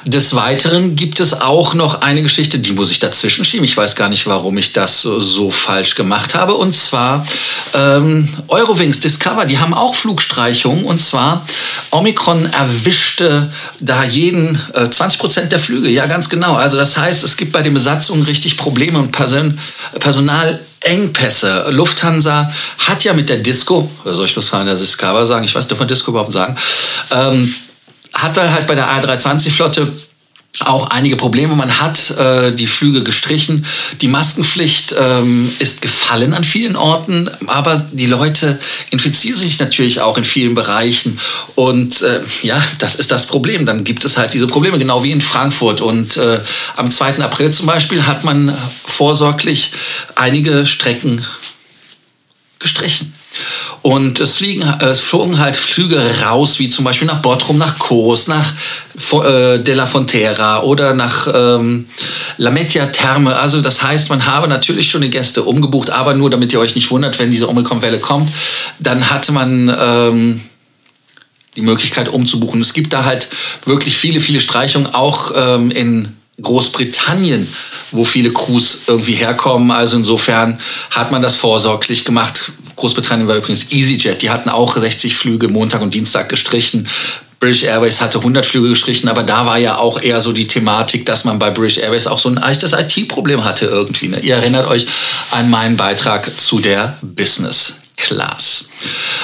Des 0.04 0.34
Weiteren 0.34 0.96
gibt 0.96 1.20
es 1.20 1.40
auch 1.40 1.72
noch 1.72 2.02
eine 2.02 2.22
Geschichte, 2.22 2.58
die 2.58 2.72
muss 2.72 2.90
ich 2.90 2.98
dazwischen 2.98 3.44
schieben. 3.44 3.64
Ich 3.64 3.76
weiß 3.76 3.96
gar 3.96 4.10
nicht, 4.10 4.26
warum 4.26 4.58
ich 4.58 4.72
das 4.72 5.00
so, 5.00 5.50
falsch 5.50 5.94
gemacht 5.94 6.34
habe. 6.34 6.54
Und 6.54 6.74
zwar 6.74 7.26
ähm, 7.72 8.28
Eurowings 8.48 9.00
Discover, 9.00 9.46
die 9.46 9.58
haben 9.58 9.72
auch 9.72 9.94
Flugstreichungen. 9.94 10.84
Und 10.84 11.00
zwar 11.00 11.46
Omikron 11.90 12.52
erwischte 12.52 13.50
da 13.80 14.04
jeden 14.04 14.60
äh, 14.74 14.90
20 14.90 15.18
Prozent 15.18 15.52
der 15.52 15.58
Flüge. 15.58 15.88
Ja, 15.88 16.06
ganz 16.06 16.28
genau. 16.28 16.54
Also 16.54 16.76
das 16.76 16.98
heißt, 16.98 17.24
es 17.24 17.38
gibt 17.38 17.52
bei 17.52 17.62
den 17.62 17.72
Besatzungen 17.72 18.24
richtig 18.24 18.58
Probleme 18.58 18.98
und 18.98 19.12
Person, 19.12 19.58
Personal 19.98 20.60
Engpässe. 20.84 21.66
Lufthansa 21.70 22.50
hat 22.78 23.04
ja 23.04 23.12
mit 23.12 23.28
der 23.28 23.38
Disco, 23.38 23.90
soll 24.04 24.26
ich 24.26 24.36
Lufthansa 24.36 24.64
der 24.64 24.74
Discover 24.74 25.26
sagen? 25.26 25.44
Ich 25.44 25.54
weiß, 25.54 25.66
darf 25.66 25.78
man 25.78 25.88
Disco 25.88 26.10
überhaupt 26.10 26.32
sagen? 26.32 26.56
Ähm, 27.10 27.54
hat 28.12 28.36
halt 28.38 28.66
bei 28.66 28.74
der 28.74 28.88
A320-Flotte 28.88 29.92
auch 30.60 30.86
einige 30.88 31.16
Probleme. 31.16 31.54
Man 31.56 31.80
hat 31.80 32.10
äh, 32.10 32.52
die 32.52 32.66
Flüge 32.66 33.02
gestrichen. 33.02 33.66
Die 34.00 34.08
Maskenpflicht 34.08 34.94
ähm, 34.98 35.52
ist 35.58 35.82
gefallen 35.82 36.32
an 36.32 36.44
vielen 36.44 36.76
Orten, 36.76 37.28
aber 37.46 37.84
die 37.92 38.06
Leute 38.06 38.58
infizieren 38.90 39.36
sich 39.36 39.58
natürlich 39.58 40.00
auch 40.00 40.16
in 40.16 40.24
vielen 40.24 40.54
Bereichen. 40.54 41.18
Und 41.56 42.02
äh, 42.02 42.20
ja, 42.42 42.62
das 42.78 42.94
ist 42.94 43.10
das 43.10 43.26
Problem. 43.26 43.66
Dann 43.66 43.84
gibt 43.84 44.04
es 44.04 44.16
halt 44.16 44.32
diese 44.32 44.46
Probleme, 44.46 44.78
genau 44.78 45.02
wie 45.02 45.10
in 45.10 45.20
Frankfurt. 45.20 45.80
Und 45.80 46.16
äh, 46.16 46.38
am 46.76 46.90
2. 46.90 47.18
April 47.18 47.50
zum 47.50 47.66
Beispiel 47.66 48.06
hat 48.06 48.24
man 48.24 48.56
vorsorglich 48.86 49.72
einige 50.14 50.66
Strecken 50.66 51.24
gestrichen. 52.60 53.13
Und 53.82 54.20
es, 54.20 54.34
fliegen, 54.34 54.62
es 54.80 55.00
flogen 55.00 55.38
halt 55.38 55.56
Flüge 55.56 56.02
raus, 56.24 56.58
wie 56.58 56.68
zum 56.68 56.84
Beispiel 56.84 57.06
nach 57.06 57.22
Bottrum, 57.22 57.58
nach 57.58 57.78
Kos, 57.78 58.26
nach 58.26 58.52
äh, 59.12 59.58
De 59.58 59.74
La 59.74 59.86
Fontera 59.86 60.62
oder 60.62 60.94
nach 60.94 61.28
ähm, 61.32 61.86
La 62.36 62.50
Metia 62.50 62.86
Therme. 62.86 63.36
Also 63.36 63.60
das 63.60 63.82
heißt, 63.82 64.10
man 64.10 64.26
habe 64.26 64.48
natürlich 64.48 64.90
schon 64.90 65.02
die 65.02 65.10
Gäste 65.10 65.42
umgebucht, 65.42 65.90
aber 65.90 66.14
nur 66.14 66.30
damit 66.30 66.52
ihr 66.52 66.60
euch 66.60 66.74
nicht 66.74 66.90
wundert, 66.90 67.18
wenn 67.18 67.30
diese 67.30 67.48
Omikron-Welle 67.48 67.98
kommt, 67.98 68.30
dann 68.78 69.10
hatte 69.10 69.32
man... 69.32 69.74
Ähm, 69.78 70.40
die 71.56 71.62
Möglichkeit 71.62 72.08
umzubuchen. 72.08 72.60
Es 72.60 72.72
gibt 72.72 72.92
da 72.92 73.04
halt 73.04 73.28
wirklich 73.64 73.96
viele, 73.96 74.20
viele 74.20 74.40
Streichungen, 74.40 74.92
auch 74.92 75.32
ähm, 75.36 75.70
in 75.70 76.08
Großbritannien, 76.40 77.48
wo 77.92 78.04
viele 78.04 78.32
Crews 78.32 78.82
irgendwie 78.86 79.14
herkommen. 79.14 79.70
Also 79.70 79.96
insofern 79.96 80.58
hat 80.90 81.12
man 81.12 81.22
das 81.22 81.36
vorsorglich 81.36 82.04
gemacht. 82.04 82.52
Großbritannien 82.76 83.28
war 83.28 83.36
übrigens 83.36 83.70
EasyJet. 83.70 84.22
Die 84.22 84.30
hatten 84.30 84.48
auch 84.48 84.76
60 84.76 85.16
Flüge 85.16 85.48
Montag 85.48 85.80
und 85.80 85.94
Dienstag 85.94 86.28
gestrichen. 86.28 86.88
British 87.38 87.64
Airways 87.64 88.00
hatte 88.00 88.18
100 88.18 88.46
Flüge 88.46 88.70
gestrichen, 88.70 89.08
aber 89.08 89.22
da 89.22 89.44
war 89.44 89.58
ja 89.58 89.76
auch 89.76 90.00
eher 90.00 90.20
so 90.20 90.32
die 90.32 90.46
Thematik, 90.46 91.04
dass 91.04 91.24
man 91.24 91.38
bei 91.38 91.50
British 91.50 91.76
Airways 91.76 92.06
auch 92.06 92.18
so 92.18 92.30
ein 92.30 92.38
echtes 92.38 92.72
IT-Problem 92.72 93.44
hatte 93.44 93.66
irgendwie. 93.66 94.08
Ne? 94.08 94.20
Ihr 94.20 94.36
erinnert 94.36 94.66
euch 94.66 94.86
an 95.30 95.50
meinen 95.50 95.76
Beitrag 95.76 96.40
zu 96.40 96.58
der 96.58 96.96
Business 97.02 97.74
Class. 97.96 98.68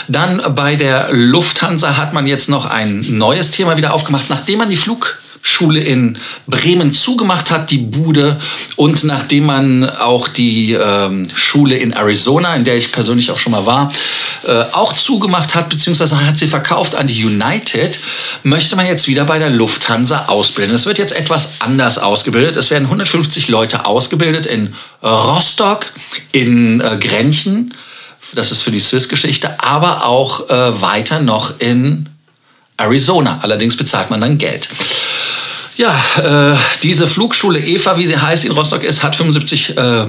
Dann 0.07 0.55
bei 0.55 0.77
der 0.77 1.09
Lufthansa 1.13 1.97
hat 1.97 2.13
man 2.13 2.27
jetzt 2.27 2.49
noch 2.49 2.67
ein 2.67 3.05
neues 3.09 3.51
Thema 3.51 3.77
wieder 3.77 3.95
aufgemacht, 3.95 4.27
nachdem 4.29 4.59
man 4.59 4.71
die 4.71 4.77
Flug 4.77 5.19
Schule 5.43 5.81
in 5.81 6.19
Bremen 6.47 6.93
zugemacht 6.93 7.51
hat, 7.51 7.71
die 7.71 7.79
Bude. 7.79 8.39
Und 8.77 9.05
nachdem 9.05 9.47
man 9.47 9.89
auch 9.89 10.29
die 10.29 10.73
ähm, 10.73 11.27
Schule 11.35 11.77
in 11.77 11.93
Arizona, 11.93 12.55
in 12.57 12.65
der 12.65 12.77
ich 12.77 12.93
persönlich 12.93 13.31
auch 13.31 13.39
schon 13.39 13.53
mal 13.53 13.67
war, 13.67 13.93
äh, 14.47 14.65
auch 14.73 14.93
zugemacht 14.93 15.55
hat, 15.55 15.69
beziehungsweise 15.69 16.27
hat 16.27 16.37
sie 16.37 16.47
verkauft 16.47 16.95
an 16.95 17.07
die 17.07 17.25
United, 17.25 17.99
möchte 18.43 18.77
man 18.77 18.87
jetzt 18.87 19.07
wieder 19.07 19.25
bei 19.25 19.39
der 19.39 19.51
Lufthansa 19.51 20.27
ausbilden. 20.27 20.75
Es 20.75 20.87
wird 20.87 20.99
jetzt 20.99 21.13
etwas 21.13 21.61
anders 21.61 21.99
ausgebildet. 21.99 22.57
Es 22.57 22.71
werden 22.71 22.85
150 22.85 23.49
Leute 23.49 23.87
ausgebildet 23.87 24.47
in 24.47 24.75
Rostock, 25.03 25.87
in 26.33 26.81
äh, 26.81 26.99
Grenchen. 26.99 27.75
Das 28.35 28.53
ist 28.53 28.63
für 28.63 28.71
die 28.71 28.81
Swiss-Geschichte, 28.81 29.63
aber 29.63 30.05
auch 30.07 30.49
äh, 30.49 30.81
weiter 30.81 31.21
noch 31.21 31.59
in 31.61 32.09
Arizona. 32.77 33.41
Allerdings 33.43 33.77
bezahlt 33.77 34.11
man 34.11 34.21
dann 34.21 34.39
Geld. 34.39 34.69
Ja, 35.81 36.53
äh, 36.53 36.57
diese 36.83 37.07
Flugschule 37.07 37.59
EVA, 37.59 37.97
wie 37.97 38.07
sie 38.07 38.19
heißt, 38.19 38.45
in 38.45 38.53
Rostock 38.53 38.83
ist, 38.83 39.03
hat 39.03 39.17
75 39.17 39.79
äh, 39.79 40.05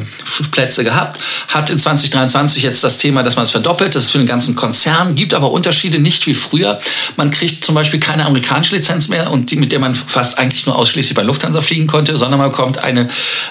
Plätze 0.52 0.84
gehabt, 0.84 1.18
hat 1.48 1.70
in 1.70 1.80
2023 1.80 2.62
jetzt 2.62 2.84
das 2.84 2.98
Thema, 2.98 3.24
dass 3.24 3.38
man 3.38 3.46
es 3.46 3.52
verdoppelt. 3.52 3.96
Das 3.96 4.04
ist 4.04 4.12
für 4.12 4.18
den 4.18 4.28
ganzen 4.28 4.58
Konzern, 4.58 5.16
gibt 5.16 5.34
aber 5.34 5.50
Unterschiede, 5.50 6.00
nicht 6.00 6.28
wie 6.28 6.34
früher. 6.34 6.78
Man 7.16 7.32
kriegt 7.32 7.64
zum 7.64 7.74
Beispiel 7.74 8.02
keine 8.02 8.26
amerikanische 8.26 8.76
Lizenz 8.76 9.08
mehr 9.08 9.32
und 9.32 9.50
die, 9.50 9.56
mit 9.56 9.72
der 9.72 9.80
man 9.80 9.96
fast 9.96 10.38
eigentlich 10.38 10.66
nur 10.66 10.76
ausschließlich 10.76 11.16
bei 11.16 11.24
Lufthansa 11.24 11.62
fliegen 11.62 11.88
konnte, 11.88 12.18
sondern 12.18 12.42
man 12.42 12.52
bekommt 12.52 12.78
eine 12.80 13.08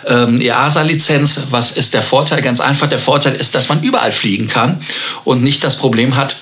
ähm, 0.07 0.43
EASA-Lizenz. 0.43 1.45
Was 1.49 1.73
ist 1.73 1.95
der 1.95 2.03
Vorteil? 2.03 2.43
Ganz 2.43 2.61
einfach, 2.61 2.87
der 2.87 2.99
Vorteil 2.99 3.35
ist, 3.35 3.55
dass 3.55 3.71
man 3.71 3.83
überall 3.83 4.13
fliegen 4.13 4.47
kann 4.47 4.79
und 5.25 5.43
nicht 5.43 5.65
das 5.65 5.77
Problem 5.77 6.17
hat, 6.17 6.37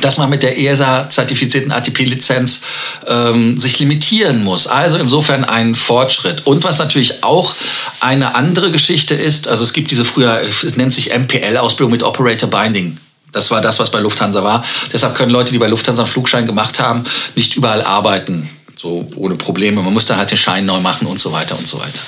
dass 0.00 0.18
man 0.18 0.28
mit 0.28 0.42
der 0.42 0.58
ESA-zertifizierten 0.58 1.72
ATP-Lizenz 1.72 2.60
ähm, 3.06 3.58
sich 3.58 3.78
limitieren 3.78 4.42
muss. 4.42 4.66
Also 4.66 4.98
insofern 4.98 5.44
ein 5.44 5.74
Fortschritt. 5.74 6.46
Und 6.46 6.64
was 6.64 6.78
natürlich 6.78 7.22
auch 7.22 7.54
eine 8.00 8.34
andere 8.34 8.70
Geschichte 8.70 9.14
ist, 9.14 9.48
also 9.48 9.62
es 9.62 9.72
gibt 9.72 9.90
diese 9.90 10.04
früher, 10.04 10.40
es 10.40 10.76
nennt 10.76 10.92
sich 10.92 11.16
MPL-Ausbildung 11.16 11.92
mit 11.92 12.02
Operator 12.02 12.50
Binding. 12.50 12.98
Das 13.32 13.50
war 13.50 13.60
das, 13.60 13.78
was 13.78 13.90
bei 13.90 13.98
Lufthansa 13.98 14.44
war. 14.44 14.64
Deshalb 14.92 15.16
können 15.16 15.30
Leute, 15.30 15.52
die 15.52 15.58
bei 15.58 15.66
Lufthansa 15.66 16.02
einen 16.02 16.10
Flugschein 16.10 16.46
gemacht 16.46 16.78
haben, 16.78 17.04
nicht 17.34 17.56
überall 17.56 17.82
arbeiten. 17.82 18.48
So 18.76 19.10
ohne 19.16 19.34
Probleme. 19.34 19.82
Man 19.82 19.92
muss 19.92 20.06
da 20.06 20.16
halt 20.16 20.30
den 20.30 20.38
Schein 20.38 20.66
neu 20.66 20.80
machen 20.80 21.06
und 21.06 21.18
so 21.18 21.32
weiter 21.32 21.58
und 21.58 21.66
so 21.66 21.80
weiter. 21.80 21.98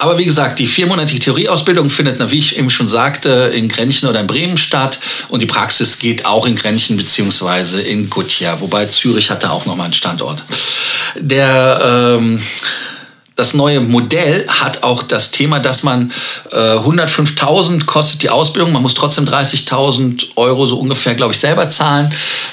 Aber 0.00 0.16
wie 0.16 0.24
gesagt, 0.24 0.58
die 0.58 0.66
viermonatige 0.66 1.20
Theorieausbildung 1.20 1.90
findet, 1.90 2.30
wie 2.30 2.38
ich 2.38 2.56
eben 2.56 2.70
schon 2.70 2.88
sagte, 2.88 3.52
in 3.54 3.68
Grenchen 3.68 4.08
oder 4.08 4.20
in 4.20 4.26
Bremen 4.26 4.56
statt. 4.56 4.98
Und 5.28 5.40
die 5.40 5.46
Praxis 5.46 5.98
geht 5.98 6.24
auch 6.24 6.46
in 6.46 6.56
Grenchen 6.56 6.96
beziehungsweise 6.96 7.82
in 7.82 8.08
Gutjahr. 8.08 8.60
Wobei 8.62 8.86
Zürich 8.86 9.30
hatte 9.30 9.50
auch 9.50 9.66
nochmal 9.66 9.84
einen 9.84 9.94
Standort. 9.94 10.42
Der... 11.16 12.18
Ähm, 12.18 12.42
das 13.36 13.54
neue 13.54 13.80
Modell 13.80 14.46
hat 14.48 14.82
auch 14.82 15.02
das 15.02 15.30
Thema, 15.30 15.60
dass 15.60 15.82
man 15.82 16.12
äh, 16.50 16.56
105.000 16.56 17.86
kostet 17.86 18.22
die 18.22 18.28
Ausbildung, 18.28 18.70
man 18.70 18.82
muss 18.82 18.92
trotzdem 18.92 19.24
30.000 19.24 20.36
Euro 20.36 20.66
so 20.66 20.78
ungefähr, 20.78 21.14
glaube 21.14 21.32
ich, 21.32 21.38
selber 21.38 21.70
zahlen. 21.70 22.12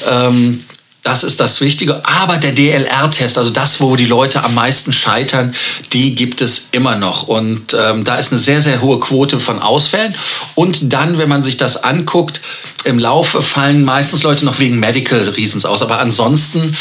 Ähm, 0.10 0.64
das 1.08 1.24
ist 1.24 1.40
das 1.40 1.62
Wichtige. 1.62 2.02
Aber 2.06 2.36
der 2.36 2.52
DLR-Test, 2.52 3.38
also 3.38 3.50
das, 3.50 3.80
wo 3.80 3.96
die 3.96 4.06
Leute 4.06 4.44
am 4.44 4.54
meisten 4.54 4.92
scheitern, 4.92 5.54
die 5.94 6.14
gibt 6.14 6.42
es 6.42 6.68
immer 6.74 6.98
noch. 6.98 7.24
Und 7.24 7.74
ähm, 7.74 8.04
da 8.04 8.16
ist 8.16 8.34
eine 8.34 8.40
sehr, 8.40 8.60
sehr 8.60 8.82
hohe 8.82 9.00
Quote 9.00 9.40
von 9.40 9.60
Ausfällen. 9.60 10.14
Und 10.54 10.92
dann, 10.92 11.18
wenn 11.18 11.30
man 11.30 11.44
sich 11.44 11.56
das 11.56 11.82
anguckt, 11.82 12.42
im 12.84 13.00
Laufe 13.00 13.42
fallen 13.42 13.86
meistens 13.86 14.24
Leute 14.24 14.44
noch 14.44 14.60
wegen 14.60 14.82
Medical 14.82 15.30
Reasons 15.30 15.64
aus. 15.64 15.82
Aber 15.82 16.00
ansonsten, 16.00 16.76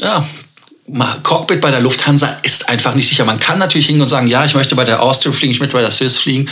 ja, 0.00 0.24
Cockpit 1.22 1.60
bei 1.60 1.70
der 1.70 1.80
Lufthansa 1.80 2.38
ist 2.42 2.68
einfach 2.68 2.94
nicht 2.94 3.08
sicher. 3.08 3.24
Man 3.24 3.40
kann 3.40 3.58
natürlich 3.58 3.86
hingehen 3.86 4.02
und 4.02 4.08
sagen, 4.08 4.26
ja, 4.26 4.44
ich 4.44 4.54
möchte 4.54 4.74
bei 4.74 4.84
der 4.84 5.02
Austrian 5.02 5.32
fliegen, 5.32 5.52
ich 5.52 5.60
möchte 5.60 5.74
bei 5.74 5.80
der 5.80 5.90
Swiss 5.90 6.18
fliegen 6.18 6.48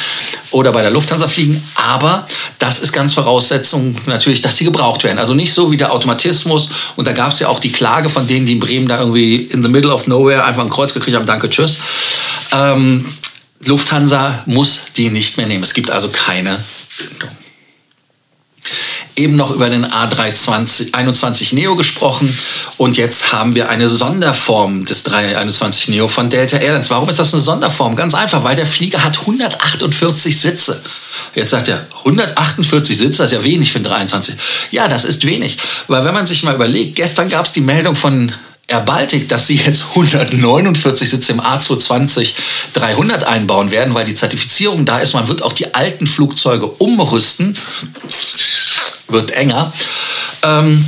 oder 0.51 0.73
bei 0.73 0.81
der 0.81 0.91
Lufthansa 0.91 1.29
fliegen, 1.29 1.63
aber 1.75 2.27
das 2.59 2.79
ist 2.79 2.93
ganz 2.93 3.13
Voraussetzung 3.13 3.97
natürlich, 4.07 4.41
dass 4.41 4.57
sie 4.57 4.65
gebraucht 4.65 5.05
werden. 5.05 5.19
Also 5.19 5.35
nicht 5.35 5.53
so 5.53 5.71
wie 5.71 5.77
der 5.77 5.93
Automatismus 5.93 6.71
und 6.97 7.07
da 7.07 7.13
gab 7.13 7.33
es 7.33 7.41
ja 7.41 7.49
auch 7.49 7.59
die 7.59 7.73
Klage 7.73 8.09
von 8.09 8.27
denen, 8.27 8.47
die 8.47 8.53
in 8.53 8.61
Bremen 8.61 8.89
da 8.89 8.99
irgendwie 8.99 9.37
in 9.37 9.63
the 9.63 9.69
middle 9.69 9.93
of 9.93 10.07
nowhere 10.07 10.45
einfach 10.45 10.63
ein 10.63 10.71
Kreuz 10.71 10.95
gekriegt 10.95 11.17
haben, 11.17 11.27
danke, 11.27 11.51
tschüss. 11.51 11.79
Ähm, 12.53 13.05
Lufthansa 13.67 14.43
muss 14.47 14.81
die 14.97 15.11
nicht 15.11 15.37
mehr 15.37 15.47
nehmen. 15.47 15.65
Es 15.65 15.75
gibt 15.75 15.91
also 15.91 16.09
keine 16.09 16.59
Bindung 16.99 17.40
eben 19.21 19.37
noch 19.37 19.51
über 19.51 19.69
den 19.69 19.87
A321 19.87 21.55
Neo 21.55 21.77
gesprochen 21.77 22.37
und 22.79 22.97
jetzt 22.97 23.33
haben 23.33 23.55
wir 23.55 23.69
eine 23.69 23.89
Sonderform 23.89 24.87
des 24.87 25.03
321 25.05 25.89
Neo 25.89 26.09
von 26.09 26.31
Delta 26.31 26.57
Airlines. 26.57 26.91
Warum 26.91 27.09
ist 27.09 27.19
das 27.19 27.33
eine 27.33 27.43
Sonderform? 27.43 27.97
Ganz 27.97 28.15
einfach, 28.15 28.43
weil 28.45 28.57
der 28.57 28.67
Flieger 28.67 29.05
hat 29.05 29.21
148 29.21 30.41
Sitze. 30.41 30.81
Jetzt 31.35 31.51
sagt 31.51 31.69
er, 31.69 31.87
148 31.99 32.97
Sitze, 32.97 33.23
das 33.23 33.31
ist 33.31 33.37
ja 33.37 33.45
wenig 33.45 33.73
für 33.73 33.81
den 33.81 33.85
23. 33.85 34.35
Ja, 34.71 34.89
das 34.89 35.05
ist 35.05 35.25
wenig, 35.27 35.59
weil 35.87 36.05
wenn 36.05 36.15
man 36.15 36.27
sich 36.27 36.43
mal 36.43 36.55
überlegt, 36.55 36.97
gestern 36.97 37.29
gab 37.29 37.45
es 37.45 37.53
die 37.53 37.61
Meldung 37.61 37.95
von 37.95 38.33
Air 38.71 38.81
Baltic, 38.81 39.29
dass 39.29 39.49
sie 39.49 39.57
jetzt 39.57 39.85
149 39.91 41.11
Sitze 41.11 41.33
im 41.33 41.41
A220 41.41 42.35
300 42.75 43.25
einbauen 43.25 43.73
werden, 43.73 43.95
weil 43.95 44.05
die 44.05 44.15
Zertifizierung 44.15 44.87
da 44.87 44.99
ist. 44.99 45.13
Man 45.13 45.27
wird 45.27 45.43
auch 45.43 45.53
die 45.53 45.75
alten 45.75 46.07
Flugzeuge 46.07 46.67
umrüsten 46.67 47.57
wird 49.13 49.31
enger. 49.33 49.73
Ähm, 50.43 50.85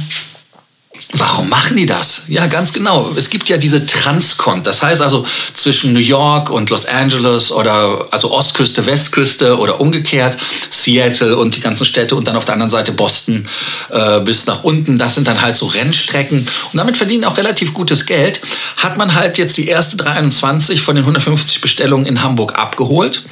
Warum 1.13 1.49
machen 1.49 1.77
die 1.77 1.87
das? 1.87 2.23
Ja, 2.29 2.47
ganz 2.47 2.73
genau. 2.73 3.11
Es 3.17 3.31
gibt 3.31 3.49
ja 3.49 3.57
diese 3.57 3.85
Transcon. 3.85 4.63
Das 4.63 4.83
heißt 4.83 5.03
also 5.03 5.25
zwischen 5.55 5.93
New 5.93 6.01
York 6.01 6.51
und 6.51 6.71
Los 6.71 6.87
Angeles 6.87 7.53
oder 7.53 8.07
also 8.11 8.33
Ostküste, 8.33 8.87
Westküste 8.87 9.59
oder 9.59 9.81
umgekehrt 9.81 10.37
Seattle 10.71 11.37
und 11.37 11.57
die 11.57 11.61
ganzen 11.61 11.85
Städte 11.85 12.17
und 12.17 12.27
dann 12.27 12.37
auf 12.37 12.45
der 12.45 12.55
anderen 12.55 12.71
Seite 12.71 12.93
Boston 12.93 13.47
äh, 13.91 14.21
bis 14.21 14.47
nach 14.47 14.65
unten. 14.65 14.99
Das 14.99 15.15
sind 15.15 15.27
dann 15.27 15.43
halt 15.43 15.57
so 15.57 15.67
Rennstrecken 15.67 16.39
und 16.39 16.79
damit 16.79 16.97
verdienen 16.97 17.25
auch 17.25 17.37
relativ 17.37 17.75
gutes 17.75 18.07
Geld. 18.07 18.41
Hat 18.77 18.97
man 18.97 19.15
halt 19.15 19.39
jetzt 19.39 19.57
die 19.57 19.69
erste 19.69 19.97
23 19.97 20.81
von 20.81 20.95
den 20.95 21.05
150 21.05 21.61
Bestellungen 21.61 22.07
in 22.07 22.23
Hamburg 22.23 22.59
abgeholt 22.59 23.23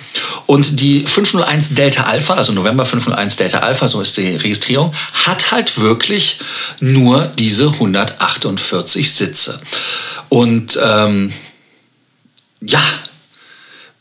und 0.46 0.80
die 0.80 1.06
501 1.06 1.74
Delta 1.74 2.04
Alpha, 2.04 2.34
also 2.34 2.52
November 2.52 2.84
501 2.84 3.36
Delta 3.36 3.58
Alpha, 3.60 3.88
so 3.88 4.00
ist 4.00 4.16
die 4.16 4.36
Registrierung, 4.36 4.92
hat 5.26 5.50
halt 5.50 5.78
wirklich 5.78 6.38
nur 6.80 7.26
diese 7.26 7.59
148 7.68 9.12
Sitze. 9.12 9.60
Und 10.28 10.78
ähm, 10.82 11.32
ja, 12.60 12.82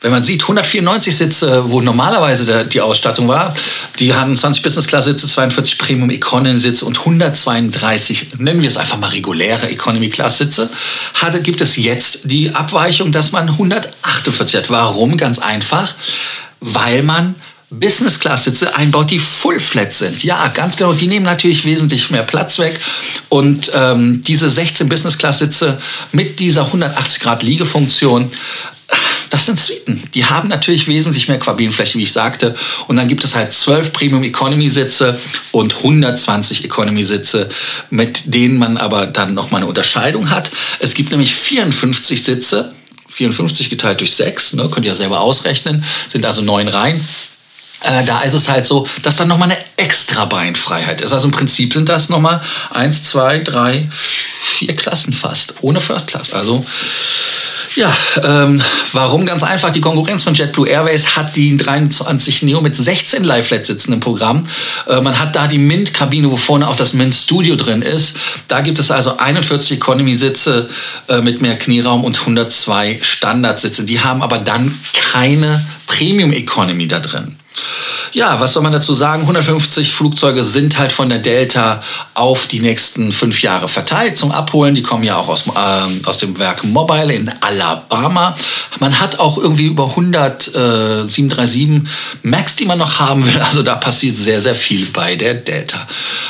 wenn 0.02 0.12
man 0.12 0.24
sieht, 0.24 0.44
194 0.44 1.16
Sitze, 1.16 1.72
wo 1.72 1.82
normalerweise 1.82 2.46
der, 2.46 2.64
die 2.64 2.80
Ausstattung 2.80 3.28
war, 3.28 3.54
die 4.00 4.16
haben 4.16 4.34
20 4.34 4.64
Business-Class-Sitze, 4.64 5.28
42 5.28 5.78
Premium-Economy-Sitze 5.78 6.86
und 6.86 6.98
132, 6.98 8.38
nennen 8.38 8.62
wir 8.62 8.70
es 8.70 8.78
einfach 8.78 8.98
mal 8.98 9.10
reguläre 9.10 9.70
Economy-Class-Sitze, 9.70 10.70
hatte, 11.16 11.42
gibt 11.42 11.60
es 11.60 11.76
jetzt 11.76 12.22
die 12.24 12.56
Abweichung, 12.56 13.12
dass 13.12 13.34
man 13.34 13.50
148 13.50 14.56
hat. 14.56 14.70
Warum? 14.70 15.18
Ganz 15.18 15.38
einfach, 15.38 15.94
weil 16.62 17.04
man 17.04 17.36
Business-Class-Sitze 17.72 18.76
einbaut, 18.76 19.12
die 19.12 19.20
Full-Flat 19.20 19.94
sind. 19.94 20.24
Ja, 20.24 20.48
ganz 20.48 20.76
genau. 20.76 20.94
Die 20.94 21.08
nehmen 21.08 21.26
natürlich 21.26 21.66
wesentlich 21.66 22.10
mehr 22.10 22.24
Platz 22.24 22.58
weg. 22.58 22.80
Und 23.30 23.72
ähm, 23.76 24.24
diese 24.24 24.50
16 24.50 24.90
Business-Class-Sitze 24.90 25.80
mit 26.12 26.40
dieser 26.40 26.66
180-Grad-Liegefunktion 26.66 28.32
Das 29.30 29.46
sind 29.46 29.60
Suiten. 29.60 30.02
Die 30.14 30.26
haben 30.26 30.50
natürlich 30.50 30.88
wesentlich 30.88 31.28
mehr 31.28 31.38
Kabinenfläche, 31.38 31.98
wie 31.98 32.04
ich 32.04 32.12
sagte. 32.12 32.56
Und 32.88 32.96
dann 32.96 33.08
gibt 33.08 33.24
es 33.24 33.36
halt 33.36 33.54
12 33.54 33.94
Premium 33.94 34.24
Economy 34.24 34.70
Sitze 34.70 35.20
und 35.52 35.76
120 35.78 36.66
Economy 36.66 37.04
Sitze, 37.04 37.48
mit 37.90 38.34
denen 38.34 38.58
man 38.58 38.78
aber 38.78 39.06
dann 39.06 39.34
nochmal 39.34 39.62
eine 39.62 39.70
Unterscheidung 39.70 40.32
hat. 40.32 40.50
Es 40.80 40.94
gibt 40.94 41.12
nämlich 41.12 41.36
54 41.36 42.24
Sitze, 42.24 42.74
54 43.12 43.70
geteilt 43.70 44.00
durch 44.00 44.16
6, 44.16 44.54
ne, 44.54 44.70
könnt 44.72 44.86
ihr 44.86 44.92
ja 44.92 44.96
selber 44.96 45.20
ausrechnen, 45.20 45.84
sind 46.08 46.26
also 46.26 46.42
neun 46.42 46.68
Reihen. 46.68 47.00
Äh, 47.82 48.04
da 48.04 48.22
ist 48.22 48.34
es 48.34 48.50
halt 48.50 48.66
so, 48.66 48.88
dass 49.04 49.16
dann 49.16 49.28
nochmal 49.28 49.52
eine 49.52 49.58
extra 49.78 50.26
Beinfreiheit 50.26 51.02
ist. 51.02 51.14
Also 51.14 51.28
im 51.28 51.32
Prinzip 51.32 51.74
sind 51.74 51.90
das 51.90 52.10
nochmal 52.10 52.42
eins, 52.72 53.04
zwei, 53.04 53.40
drei, 53.40 53.88
vier 53.92 54.76
Klassen 54.76 55.14
fast, 55.14 55.56
ohne 55.62 55.80
First 55.80 56.08
Class. 56.08 56.34
Also 56.34 56.66
ja, 57.76 57.94
ähm, 58.24 58.62
warum? 58.94 59.26
Ganz 59.26 59.44
einfach. 59.44 59.70
Die 59.70 59.82
Konkurrenz 59.82 60.24
von 60.24 60.34
JetBlue 60.34 60.68
Airways 60.68 61.16
hat 61.16 61.36
die 61.36 61.56
23 61.56 62.44
Neo 62.44 62.62
mit 62.62 62.76
16 62.76 63.24
Lie-Flat-Sitzen 63.24 63.94
im 63.94 64.00
Programm. 64.00 64.44
Äh, 64.88 65.02
man 65.02 65.18
hat 65.20 65.36
da 65.36 65.48
die 65.48 65.60
Mint-Kabine, 65.60 66.30
wo 66.32 66.36
vorne 66.38 66.68
auch 66.68 66.76
das 66.76 66.94
Mint-Studio 66.94 67.56
drin 67.56 67.82
ist. 67.82 68.18
Da 68.48 68.62
gibt 68.62 68.80
es 68.80 68.92
also 68.92 69.18
41 69.18 69.78
Economy-Sitze 69.78 70.68
äh, 71.08 71.22
mit 71.22 71.42
mehr 71.42 71.58
Knieraum 71.58 72.04
und 72.04 72.20
102 72.20 73.00
Standardsitze. 73.02 73.86
Die 73.86 74.02
haben 74.02 74.22
aber 74.22 74.40
dann 74.40 74.78
keine 74.94 75.66
Premium-Economy 75.88 76.88
da 76.88 77.00
drin. 77.00 77.39
Ja, 78.14 78.40
was 78.40 78.54
soll 78.54 78.64
man 78.64 78.72
dazu 78.72 78.94
sagen? 78.94 79.22
150 79.24 79.94
Flugzeuge 79.94 80.44
sind 80.44 80.78
halt 80.78 80.92
von 80.92 81.10
der 81.10 81.20
Delta 81.20 81.82
auf 82.16 82.48
die 82.48 82.60
nächsten 82.60 83.12
fünf 83.12 83.42
Jahre 83.42 83.68
verteilt 83.68 84.18
zum 84.18 84.32
Abholen. 84.32 84.76
Die 84.76 84.82
kommen 84.82 85.04
ja 85.04 85.18
auch 85.18 85.30
aus, 85.30 85.46
äh, 85.48 86.08
aus 86.08 86.18
dem 86.18 86.38
Werk 86.40 86.64
Mobile 86.64 87.14
in 87.14 87.32
Alabama. 87.42 88.36
Man 88.80 89.00
hat 89.00 89.20
auch 89.20 89.38
irgendwie 89.38 89.68
über 89.68 89.86
100 89.90 90.48
äh, 90.48 91.04
737 91.04 91.82
Max, 92.24 92.56
die 92.56 92.66
man 92.66 92.80
noch 92.80 93.00
haben 93.00 93.26
will. 93.26 93.40
Also 93.50 93.64
da 93.64 93.76
passiert 93.76 94.16
sehr, 94.16 94.42
sehr 94.42 94.56
viel 94.56 94.86
bei 94.88 95.16
der 95.16 95.34
Delta. 95.34 95.88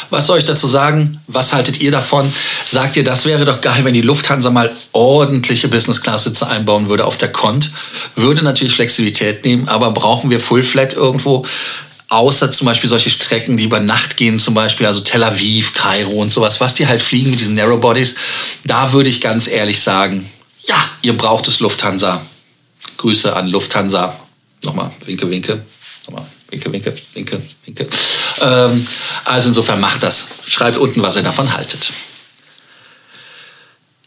Was 0.10 0.26
soll 0.26 0.40
ich 0.40 0.46
dazu 0.46 0.68
sagen? 0.68 1.20
Was 1.28 1.54
haltet 1.54 1.82
ihr 1.82 1.92
davon? 1.92 2.32
Sagt 2.70 2.98
ihr, 2.98 3.04
das 3.04 3.26
wäre 3.26 3.46
doch 3.46 3.62
geil, 3.62 3.84
wenn 3.84 3.94
die 3.94 4.02
Lufthansa 4.02 4.50
mal 4.50 4.72
ordentliche 4.92 5.68
Business-Class-Sitze 5.68 6.48
einbauen 6.48 6.90
würde 6.90 7.06
auf 7.06 7.18
der 7.18 7.32
Cont? 7.32 7.72
Würde 8.16 8.42
natürlich 8.42 8.74
Flexibilität 8.74 9.46
nehmen, 9.46 9.68
aber 9.68 9.92
brauchen 9.92 10.30
wir 10.30 10.40
Full-Flat 10.40 10.94
irgendwo? 10.94 11.46
Außer 12.10 12.52
zum 12.52 12.66
Beispiel 12.66 12.90
solche 12.90 13.10
Strecken, 13.10 13.56
die 13.56 13.64
über 13.64 13.80
Nacht 13.80 14.18
gehen, 14.18 14.40
zum 14.40 14.56
Beispiel, 14.56 14.88
also 14.88 15.02
Tel 15.02 15.24
Aviv, 15.24 15.74
Kairo 15.74 16.22
und 16.22 16.32
sowas, 16.32 16.60
was 16.60 16.74
die 16.74 16.88
halt 16.88 17.02
fliegen 17.02 17.30
mit 17.30 17.40
diesen 17.40 17.54
Narrow 17.54 17.80
Bodies, 17.80 18.16
da 18.66 18.92
würde 18.92 19.10
ich 19.10 19.22
ganz 19.22 19.48
ehrlich 19.48 19.80
sagen, 19.80 20.30
ja, 20.64 20.76
ihr 21.02 21.16
braucht 21.16 21.48
es 21.48 21.60
Lufthansa. 21.60 22.22
Grüße 22.98 23.34
an 23.34 23.48
Lufthansa. 23.48 24.20
Nochmal, 24.64 24.92
winke, 25.06 25.30
winke. 25.30 25.64
Nochmal, 26.06 26.26
winke, 26.50 26.72
winke, 26.74 26.94
winke, 27.14 27.42
winke. 27.66 27.88
Ähm, 28.42 28.86
also 29.24 29.50
insofern 29.50 29.80
macht 29.80 30.04
das. 30.04 30.28
Schreibt 30.46 30.78
unten, 30.78 31.02
was 31.02 31.16
ihr 31.16 31.24
davon 31.24 31.54
haltet. 31.54 31.92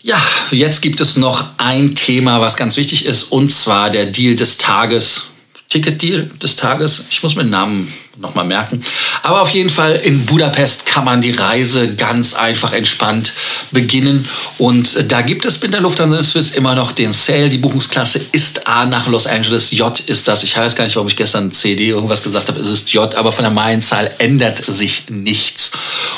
Ja, 0.03 0.21
jetzt 0.51 0.83
gibt 0.83 1.01
es 1.01 1.17
noch 1.17 1.45
ein 1.59 1.95
Thema, 1.95 2.41
was 2.41 2.57
ganz 2.57 2.77
wichtig 2.77 3.05
ist, 3.07 3.23
und 3.25 3.51
zwar 3.51 3.89
der 3.89 4.07
Deal 4.07 4.35
des 4.35 4.59
Tages 4.59 5.23
Ticketdeal 5.73 6.29
des 6.43 6.57
Tages. 6.57 7.07
Ich 7.09 7.23
muss 7.23 7.35
mir 7.35 7.45
den 7.45 7.51
Namen 7.51 7.91
nochmal 8.17 8.45
merken. 8.45 8.81
Aber 9.23 9.41
auf 9.43 9.51
jeden 9.51 9.71
Fall 9.71 9.95
in 9.97 10.27
Budapest 10.27 10.87
kann 10.87 11.05
man 11.05 11.21
die 11.21 11.31
Reise 11.31 11.95
ganz 11.95 12.35
einfach 12.35 12.73
entspannt 12.73 13.33
beginnen. 13.71 14.29
Und 14.59 15.11
da 15.11 15.23
gibt 15.23 15.45
es 15.45 15.61
mit 15.63 15.73
der 15.73 15.81
Lufthansa 15.81 16.23
Swiss 16.23 16.51
immer 16.51 16.75
noch 16.75 16.93
den 16.93 17.13
Sale. 17.13 17.49
Die 17.49 17.59
Buchungsklasse 17.59 18.21
ist 18.33 18.67
A 18.67 18.85
nach 18.87 19.07
Los 19.07 19.27
Angeles. 19.27 19.71
J 19.71 19.99
ist 20.01 20.29
das. 20.29 20.43
Ich 20.43 20.57
weiß 20.57 20.75
gar 20.77 20.85
nicht, 20.85 20.97
warum 20.97 21.09
ich 21.09 21.17
gestern 21.17 21.53
CD 21.53 21.89
irgendwas 21.89 22.23
gesagt 22.23 22.49
habe. 22.49 22.61
Es 22.61 22.71
ist 22.71 22.93
J, 22.93 23.15
aber 23.15 23.33
von 23.33 23.45
der 23.45 23.53
Meilenzahl 23.53 24.11
ändert 24.19 24.63
sich 24.67 25.05
nichts. 25.09 25.71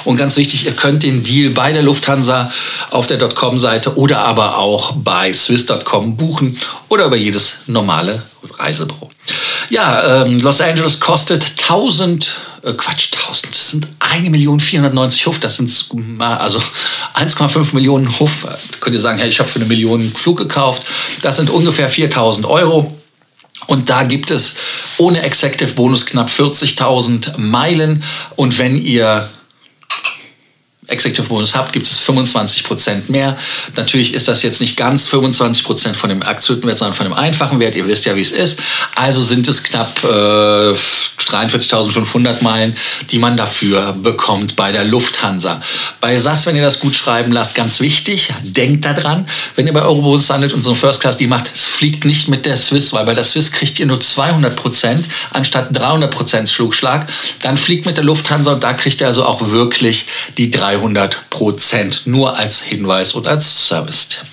Und 0.05 0.17
ganz 0.17 0.37
wichtig, 0.37 0.67
ihr 0.67 0.73
könnt 0.73 1.03
den 1.03 1.23
Deal 1.23 1.51
bei 1.51 1.73
der 1.73 1.83
Lufthansa 1.83 2.51
auf 2.91 3.07
der 3.07 3.19
.com-Seite 3.19 3.97
oder 3.97 4.21
aber 4.21 4.59
auch 4.59 4.93
bei 4.97 5.33
swiss.com 5.33 6.17
buchen 6.17 6.59
oder 6.89 7.07
über 7.07 7.17
jedes 7.17 7.59
normale 7.67 8.23
Reisebüro. 8.59 9.11
Ja, 9.71 10.23
ähm, 10.23 10.41
Los 10.41 10.61
Angeles 10.61 11.01
kostet 11.01 11.45
1000, 11.59 12.37
äh, 12.63 12.73
Quatsch, 12.73 13.11
1000, 13.13 13.55
das 13.55 13.71
sind 13.71 13.89
1.490 14.01 15.27
Huff, 15.27 15.39
das 15.39 15.57
sind 15.57 15.71
also 16.19 16.59
1,5 17.15 17.75
Millionen 17.75 18.19
Huff. 18.19 18.43
Da 18.45 18.79
könnt 18.81 18.95
ihr 18.95 19.01
sagen, 19.01 19.19
hey, 19.19 19.29
ich 19.29 19.39
habe 19.39 19.49
für 19.49 19.59
eine 19.59 19.67
Million 19.67 20.11
Flug 20.11 20.39
gekauft. 20.39 20.83
Das 21.23 21.37
sind 21.37 21.51
ungefähr 21.51 21.89
4000 21.89 22.47
Euro. 22.47 22.93
Und 23.67 23.89
da 23.89 24.03
gibt 24.05 24.31
es 24.31 24.55
ohne 24.99 25.23
Executive 25.23 25.73
Bonus 25.73 26.05
knapp 26.07 26.29
40.000 26.29 27.39
Meilen. 27.39 28.03
Und 28.37 28.59
wenn 28.59 28.77
ihr 28.77 29.29
Executive 30.87 31.29
Bonus 31.29 31.55
habt, 31.55 31.73
gibt 31.73 31.87
es 31.87 32.03
25% 32.03 33.11
mehr. 33.11 33.37
Natürlich 33.77 34.13
ist 34.13 34.29
das 34.29 34.43
jetzt 34.43 34.61
nicht 34.61 34.77
ganz 34.77 35.09
25% 35.09 35.95
von 35.95 36.11
dem 36.11 36.23
absoluten 36.23 36.67
Wert, 36.67 36.79
sondern 36.79 36.95
von 36.95 37.07
dem 37.07 37.15
einfachen 37.15 37.59
Wert. 37.59 37.75
Ihr 37.75 37.87
wisst 37.87 38.05
ja, 38.05 38.15
wie 38.17 38.21
es 38.21 38.33
ist. 38.33 38.61
Also 38.95 39.23
sind 39.23 39.49
es 39.49 39.63
knapp 39.63 40.05
äh, 40.05 40.07
43.500 40.07 42.43
Meilen, 42.43 42.77
die 43.11 43.19
man 43.19 43.37
dafür 43.37 43.93
bekommt 43.93 44.57
bei 44.57 44.73
der 44.73 44.85
Lufthansa. 44.85 45.61
Bei 46.01 46.17
SAS, 46.19 46.45
wenn 46.45 46.55
ihr 46.55 46.63
das 46.63 46.81
gut 46.81 46.95
schreiben 46.95 47.33
lasst, 47.33 47.55
ganz 47.55 47.81
wichtig, 47.81 48.29
denkt 48.43 48.85
daran, 48.85 49.27
wenn 49.57 49.67
ihr 49.67 49.73
bei 49.73 49.83
Eurobonus 49.83 50.29
handelt 50.29 50.53
und 50.53 50.63
so 50.63 50.71
eine 50.71 50.79
First 50.79 51.01
Class 51.01 51.17
die 51.17 51.27
macht, 51.27 51.51
es 51.55 51.65
fliegt 51.65 52.05
nicht 52.05 52.29
mit 52.29 52.45
der 52.45 52.57
Swiss, 52.57 52.93
weil 52.93 53.07
bei 53.07 53.15
der 53.15 53.25
Swiss 53.25 53.53
kriegt 53.53 53.79
ihr 53.79 53.87
nur 53.87 53.99
200% 53.99 55.05
anstatt 55.33 55.73
300% 55.73 56.53
Flugschlag. 56.53 57.07
Dann 57.41 57.57
fliegt 57.57 57.87
mit 57.87 57.97
der 57.97 58.05
Lufthansa 58.05 58.53
und 58.53 58.65
da 58.65 58.75
kriegt 58.75 59.01
ihr 59.01 59.07
also 59.07 59.25
auch 59.25 59.51
wirklich 59.51 60.07
die 60.37 60.51
300 60.51 60.74
300 60.75 61.31
Prozent. 61.31 62.03
Nur 62.07 62.37
als 62.37 62.61
Hinweis 62.61 63.15
und 63.15 63.27
als 63.27 63.69
Service-Tipp. 63.69 64.27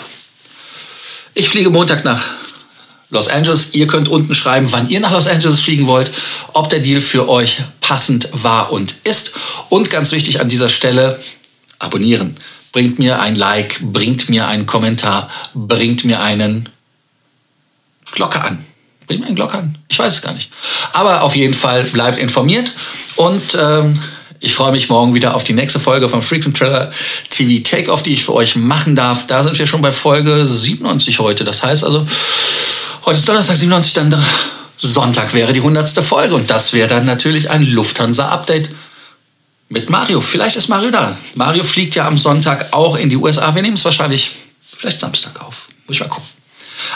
Ich 1.34 1.49
fliege 1.49 1.69
Montag 1.69 2.04
nach 2.04 2.21
Los 3.10 3.27
Angeles. 3.27 3.69
Ihr 3.73 3.88
könnt 3.88 4.10
unten 4.10 4.34
schreiben, 4.34 4.71
wann 4.71 4.89
ihr 4.89 4.99
nach 4.99 5.12
Los 5.12 5.27
Angeles 5.27 5.60
fliegen 5.60 5.88
wollt, 5.88 6.12
ob 6.54 6.69
der 6.69 6.80
Deal 6.80 7.01
für 7.01 7.30
euch 7.30 7.62
passend 7.80 8.30
war 8.32 8.71
und 8.71 8.95
ist. 9.04 9.34
Und 9.69 9.89
ganz 9.89 10.12
wichtig 10.12 10.39
an 10.39 10.49
dieser 10.49 10.69
Stelle, 10.69 11.19
abonnieren. 11.80 12.36
Bringt 12.71 12.99
mir 12.99 13.19
ein 13.19 13.36
Like, 13.36 13.80
bringt 13.82 14.30
mir 14.30 14.47
einen 14.47 14.65
Kommentar, 14.65 15.30
bringt 15.54 16.06
mir 16.06 16.21
einen 16.21 16.69
Glocke 18.12 18.41
an. 18.41 18.65
Bringt 19.08 19.21
mir 19.21 19.27
einen 19.27 19.36
Glocke 19.36 19.58
an. 19.58 19.77
Ich 19.89 19.99
weiß 19.99 20.13
es 20.13 20.21
gar 20.21 20.34
nicht. 20.34 20.51
Aber 20.93 21.23
auf 21.23 21.36
jeden 21.36 21.54
Fall 21.54 21.84
bleibt 21.86 22.17
informiert 22.17 22.71
und 23.17 23.58
ähm, 23.60 23.99
ich 24.43 24.56
freue 24.56 24.71
mich 24.71 24.89
morgen 24.89 25.13
wieder 25.13 25.36
auf 25.36 25.43
die 25.43 25.54
nächste 25.54 25.80
Folge 25.80 26.10
von 26.10 26.23
Frequent 26.23 26.58
Trailer 26.58 26.91
TV 27.30 27.63
Takeoff, 27.63 28.01
die 28.01 28.13
ich 28.13 28.25
für 28.25 28.34
euch 28.34 28.56
machen 28.56 28.95
darf. 28.95 29.27
Da 29.27 29.43
sind 29.43 29.58
wir 29.58 29.67
schon 29.67 29.84
bei 29.84 29.91
Folge 29.91 30.47
97 30.47 31.19
heute. 31.19 31.43
Das 31.43 31.62
heißt 31.62 31.84
also, 31.84 32.06
heute 33.06 33.19
ist 33.19 33.30
Donnerstag 33.30 33.58
97, 33.58 33.93
dann 33.93 34.25
Sonntag 34.77 35.36
wäre 35.36 35.54
die 35.54 35.60
100. 35.60 36.04
Folge. 36.04 36.34
Und 36.34 36.49
das 36.49 36.73
wäre 36.73 36.88
dann 36.88 37.06
natürlich 37.06 37.51
ein 37.51 37.62
Lufthansa-Update 37.67 38.71
mit 39.69 39.91
Mario. 39.91 40.21
Vielleicht 40.21 40.56
ist 40.56 40.69
Mario 40.69 40.89
da. 40.89 41.15
Mario 41.36 41.63
fliegt 41.63 41.93
ja 41.93 42.08
am 42.08 42.17
Sonntag 42.17 42.73
auch 42.73 42.95
in 42.95 43.10
die 43.10 43.17
USA. 43.17 43.54
Wir 43.54 43.62
nehmen 43.62 43.75
es 43.75 43.86
wahrscheinlich 43.86 44.32
vielleicht 44.63 44.99
Samstag 44.99 45.39
auf. 45.39 45.67
Muss 45.86 45.97
ich 45.97 46.01
mal 46.01 46.10
gucken. 46.10 46.27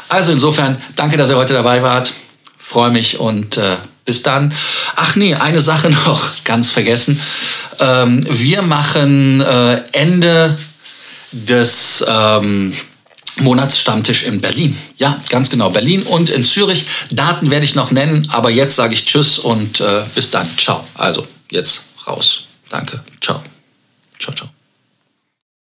Also 0.10 0.32
insofern, 0.32 0.82
danke, 0.96 1.16
dass 1.16 1.30
ihr 1.30 1.38
heute 1.38 1.54
dabei 1.54 1.84
wart. 1.84 2.12
Freue 2.58 2.90
mich 2.90 3.20
und 3.20 3.58
äh, 3.58 3.78
bis 4.06 4.22
dann. 4.24 4.54
Ach 4.96 5.16
nee, 5.16 5.36
eine 5.36 5.62
Sache 5.62 5.90
noch 6.06 6.44
ganz 6.44 6.72
vergessen. 6.72 7.20
Ähm, 7.80 8.26
wir 8.30 8.62
machen 8.62 9.42
äh, 9.42 9.82
Ende 9.92 10.58
des 11.32 12.04
ähm, 12.08 12.74
Monatsstammtisch 13.40 14.24
in 14.24 14.40
Berlin. 14.40 14.78
Ja, 14.98 15.20
ganz 15.30 15.50
genau, 15.50 15.70
Berlin 15.70 16.04
und 16.04 16.30
in 16.30 16.46
Zürich. 16.46 16.86
Daten 17.12 17.50
werde 17.50 17.66
ich 17.66 17.76
noch 17.76 17.92
nennen, 17.92 18.30
aber 18.32 18.50
jetzt 18.50 18.76
sage 18.76 18.94
ich 18.94 19.06
Tschüss 19.06 19.40
und 19.40 19.82
äh, 19.82 20.04
bis 20.14 20.32
dann. 20.32 20.48
Ciao. 20.58 20.88
Also, 20.94 21.28
jetzt 21.52 21.82
raus. 22.08 22.44
Danke. 22.70 23.02
Ciao. 23.20 23.44
Ciao, 24.20 24.34
ciao. 24.34 24.55